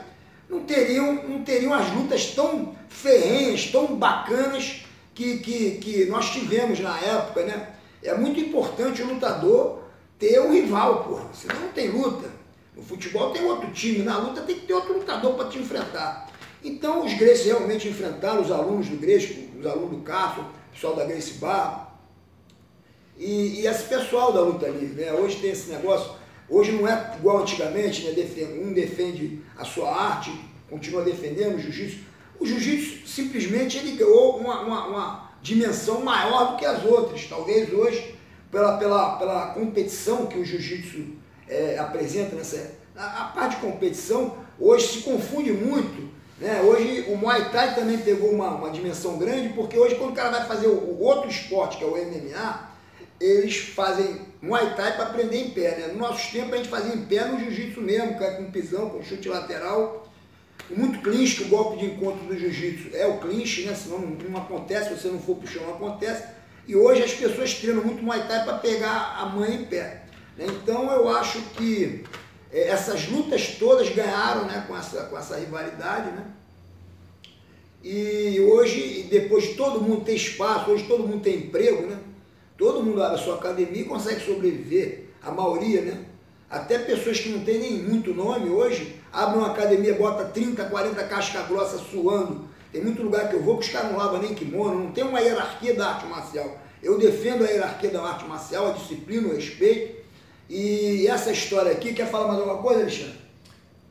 não 0.50 0.62
teriam, 0.64 1.14
não 1.28 1.44
teriam 1.44 1.74
as 1.74 1.92
lutas 1.92 2.28
tão 2.28 2.76
ferrenhas, 2.88 3.68
tão 3.68 3.96
bacanas 3.96 4.83
que, 5.14 5.38
que, 5.38 5.72
que 5.78 6.06
nós 6.06 6.32
tivemos 6.32 6.80
na 6.80 7.00
época, 7.00 7.44
né? 7.44 7.76
É 8.02 8.16
muito 8.16 8.40
importante 8.40 9.02
o 9.02 9.08
lutador 9.08 9.80
ter 10.20 10.40
um 10.42 10.52
rival, 10.52 11.04
porra, 11.04 11.30
senão 11.34 11.60
não 11.62 11.70
tem 11.70 11.90
luta. 11.90 12.30
No 12.76 12.84
futebol 12.84 13.32
tem 13.32 13.44
outro 13.46 13.72
time, 13.72 14.00
na 14.00 14.18
luta 14.18 14.42
tem 14.42 14.60
que 14.60 14.66
ter 14.66 14.74
outro 14.74 14.94
lutador 14.94 15.36
para 15.36 15.50
te 15.50 15.60
enfrentar. 15.60 16.30
Então 16.64 17.06
os 17.06 17.14
Grace 17.14 17.46
realmente 17.46 17.88
enfrentaram 17.88 18.42
os 18.42 18.52
alunos 18.52 18.88
do 18.88 18.98
Grace, 18.98 19.50
os 19.60 19.66
alunos 19.66 19.92
do 19.92 20.04
CAFO, 20.04 20.42
o 20.42 20.74
pessoal 20.74 20.96
da 20.96 21.06
Grace 21.06 21.34
Barra, 21.34 21.94
e, 23.18 23.62
e 23.62 23.68
esse 23.68 23.84
pessoal 23.84 24.34
da 24.34 24.42
luta 24.42 24.68
livre, 24.68 25.04
né? 25.04 25.14
Hoje 25.14 25.38
tem 25.38 25.52
esse 25.52 25.70
negócio, 25.70 26.12
hoje 26.50 26.72
não 26.72 26.88
é 26.88 27.16
igual 27.18 27.42
antigamente, 27.42 28.04
né? 28.04 28.14
Um 28.62 28.74
defende 28.74 29.40
a 29.58 29.64
sua 29.64 29.96
arte, 29.96 30.34
continua 30.70 31.04
defendendo 31.04 31.56
o 31.56 31.60
jiu-jitsu. 31.60 32.00
O 32.40 32.46
jiu-jitsu 32.46 33.08
simplesmente 33.08 33.78
ele 33.78 33.92
ganhou 33.92 34.38
uma, 34.38 34.62
uma, 34.62 34.88
uma 34.88 35.32
dimensão 35.42 36.02
maior 36.02 36.52
do 36.52 36.58
que 36.58 36.66
as 36.66 36.84
outras. 36.84 37.26
Talvez 37.28 37.72
hoje, 37.72 38.16
pela, 38.52 38.78
pela, 38.78 39.18
pela 39.18 39.48
competição 39.48 40.26
que 40.26 40.38
o 40.38 40.46
jiu-jitsu 40.46 41.06
é, 41.48 41.78
apresenta 41.78 42.36
nessa. 42.36 42.72
A, 42.96 43.24
a 43.24 43.26
parte 43.26 43.56
de 43.56 43.62
competição 43.62 44.38
hoje 44.60 44.88
se 44.88 45.00
confunde 45.00 45.52
muito. 45.52 46.12
Né? 46.40 46.62
Hoje 46.62 47.06
o 47.10 47.18
Muay 47.18 47.50
Thai 47.52 47.76
também 47.76 47.98
pegou 47.98 48.32
uma, 48.32 48.50
uma 48.50 48.70
dimensão 48.70 49.18
grande, 49.18 49.50
porque 49.50 49.78
hoje 49.78 49.96
quando 49.96 50.12
o 50.12 50.16
cara 50.16 50.30
vai 50.30 50.46
fazer 50.46 50.68
o, 50.68 50.72
o 50.72 51.02
outro 51.02 51.30
esporte, 51.30 51.78
que 51.78 51.84
é 51.84 51.88
o 51.88 51.92
MMA, 51.92 52.70
eles 53.20 53.58
fazem 53.58 54.22
Muay 54.42 54.76
Thai 54.76 54.96
para 54.96 55.06
aprender 55.06 55.38
em 55.38 55.50
pé. 55.52 55.78
Né? 55.78 55.88
No 55.88 56.00
nosso 56.00 56.32
tempo 56.32 56.54
a 56.54 56.58
gente 56.58 56.70
fazia 56.70 56.94
em 56.94 57.06
pé 57.06 57.26
no 57.26 57.40
jiu-jitsu 57.40 57.82
mesmo, 57.82 58.18
com 58.18 58.52
pisão, 58.52 58.90
com 58.90 59.04
chute 59.04 59.30
lateral. 59.30 60.08
Muito 60.70 61.02
clinch, 61.02 61.36
que 61.36 61.44
o 61.44 61.48
golpe 61.48 61.78
de 61.78 61.86
encontro 61.86 62.26
do 62.26 62.38
jiu-jitsu 62.38 62.96
é 62.96 63.06
o 63.06 63.20
clinch, 63.20 63.66
né? 63.66 63.76
senão 63.76 64.00
não, 64.00 64.10
não 64.10 64.40
acontece, 64.40 64.90
se 64.90 65.02
você 65.02 65.08
não 65.10 65.20
for 65.20 65.36
pro 65.36 65.48
chão 65.48 65.64
não 65.64 65.76
acontece. 65.76 66.24
E 66.68 66.76
hoje 66.76 67.04
as 67.04 67.14
pessoas 67.14 67.54
treinam 67.56 67.84
muito 67.84 68.04
Muay 68.04 68.26
Thai 68.28 68.44
para 68.46 68.58
pegar 68.58 69.18
a 69.20 69.26
mãe 69.26 69.56
em 69.56 69.66
pé. 69.66 70.06
né? 70.38 70.46
Então 70.48 70.90
eu 70.92 71.10
acho 71.10 71.42
que 71.58 72.06
eh, 72.52 72.70
essas 72.70 73.08
lutas 73.10 73.58
todas 73.60 73.90
ganharam 73.90 74.46
né, 74.46 74.64
com, 74.68 74.76
essa, 74.78 75.04
com 75.04 75.18
essa 75.18 75.38
rivalidade. 75.38 76.12
Né? 76.12 76.26
E 77.84 78.40
hoje, 78.40 79.08
depois 79.12 79.44
de 79.44 79.54
todo 79.56 79.82
mundo 79.82 80.06
ter 80.06 80.16
espaço, 80.16 80.72
hoje 80.72 80.86
todo 80.88 81.06
mundo 81.06 81.22
tem 81.22 81.36
emprego, 81.36 81.86
né? 81.86 82.00
Todo 82.58 82.82
mundo 82.82 83.04
abre 83.04 83.20
a 83.20 83.22
sua 83.22 83.36
academia 83.36 83.82
e 83.82 83.86
consegue 83.86 84.24
sobreviver, 84.24 85.10
a 85.22 85.32
maioria, 85.32 85.82
né? 85.82 86.06
Até 86.54 86.78
pessoas 86.78 87.20
que 87.20 87.30
não 87.30 87.44
têm 87.44 87.58
nem 87.58 87.74
muito 87.80 88.14
nome 88.14 88.48
hoje, 88.48 89.02
abrem 89.12 89.40
uma 89.40 89.52
academia, 89.52 89.96
bota 89.96 90.26
30, 90.26 90.66
40 90.66 91.04
casca 91.06 91.42
grossa 91.42 91.80
suando. 91.80 92.48
Tem 92.72 92.80
muito 92.80 93.02
lugar 93.02 93.28
que 93.28 93.36
eu 93.36 93.42
vou 93.42 93.58
que 93.58 93.66
os 93.66 93.72
caras 93.72 93.92
não 93.92 93.98
lavam 93.98 94.22
nem 94.22 94.36
kimono, 94.36 94.84
não 94.84 94.92
tem 94.92 95.04
uma 95.04 95.20
hierarquia 95.20 95.74
da 95.74 95.90
arte 95.90 96.06
marcial. 96.06 96.60
Eu 96.82 97.00
defendo 97.00 97.44
a 97.44 97.48
hierarquia 97.48 97.90
da 97.90 98.04
arte 98.04 98.26
marcial, 98.26 98.68
a 98.70 98.74
disciplina, 98.74 99.30
o 99.30 99.36
respeito. 99.36 100.04
E 100.48 101.08
essa 101.08 101.32
história 101.32 101.72
aqui, 101.72 101.92
quer 101.92 102.08
falar 102.08 102.28
mais 102.28 102.40
alguma 102.40 102.60
coisa, 102.62 102.82
Alexandre? 102.82 103.16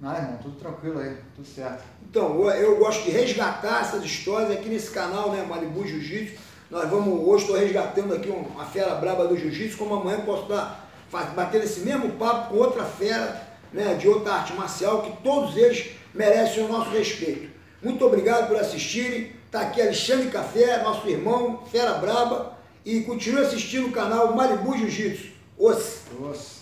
Não, 0.00 0.14
irmão, 0.14 0.38
tudo 0.40 0.56
tranquilo 0.56 1.00
aí, 1.00 1.16
tudo 1.34 1.48
certo. 1.48 1.82
Então, 2.08 2.48
eu- 2.50 2.76
gosto 2.76 3.02
de 3.04 3.10
resgatar 3.10 3.80
essas 3.80 4.04
histórias 4.04 4.52
aqui 4.52 4.68
nesse 4.68 4.90
canal, 4.90 5.32
né, 5.32 5.44
Malibu 5.48 5.84
Jiu-Jitsu. 5.84 6.36
Nós 6.70 6.88
vamos, 6.88 7.26
hoje 7.26 7.44
estou 7.44 7.58
resgatando 7.58 8.14
aqui 8.14 8.28
um- 8.30 8.42
uma 8.42 8.64
fera 8.64 8.94
braba 8.94 9.26
do 9.26 9.36
Jiu-Jitsu, 9.36 9.76
como 9.78 9.94
amanhã 9.94 10.20
posso 10.20 10.42
estar 10.42 10.81
batendo 11.34 11.64
esse 11.64 11.80
mesmo 11.80 12.10
papo 12.12 12.50
com 12.50 12.56
outra 12.56 12.84
fera, 12.84 13.48
né, 13.72 13.94
de 13.94 14.08
outra 14.08 14.34
arte 14.34 14.52
marcial, 14.54 15.02
que 15.02 15.22
todos 15.22 15.56
eles 15.56 15.90
merecem 16.14 16.64
o 16.64 16.68
nosso 16.68 16.90
respeito. 16.90 17.50
Muito 17.82 18.04
obrigado 18.04 18.48
por 18.48 18.56
assistirem. 18.56 19.32
Está 19.46 19.62
aqui 19.62 19.82
Alexandre 19.82 20.30
Café, 20.30 20.82
nosso 20.82 21.06
irmão, 21.08 21.62
fera 21.70 21.94
braba, 21.94 22.56
e 22.84 23.00
continue 23.02 23.42
assistindo 23.42 23.88
o 23.88 23.92
canal 23.92 24.34
Malibu 24.34 24.76
Jiu-Jitsu. 24.76 25.32
Os. 25.58 26.00
Nossa. 26.18 26.61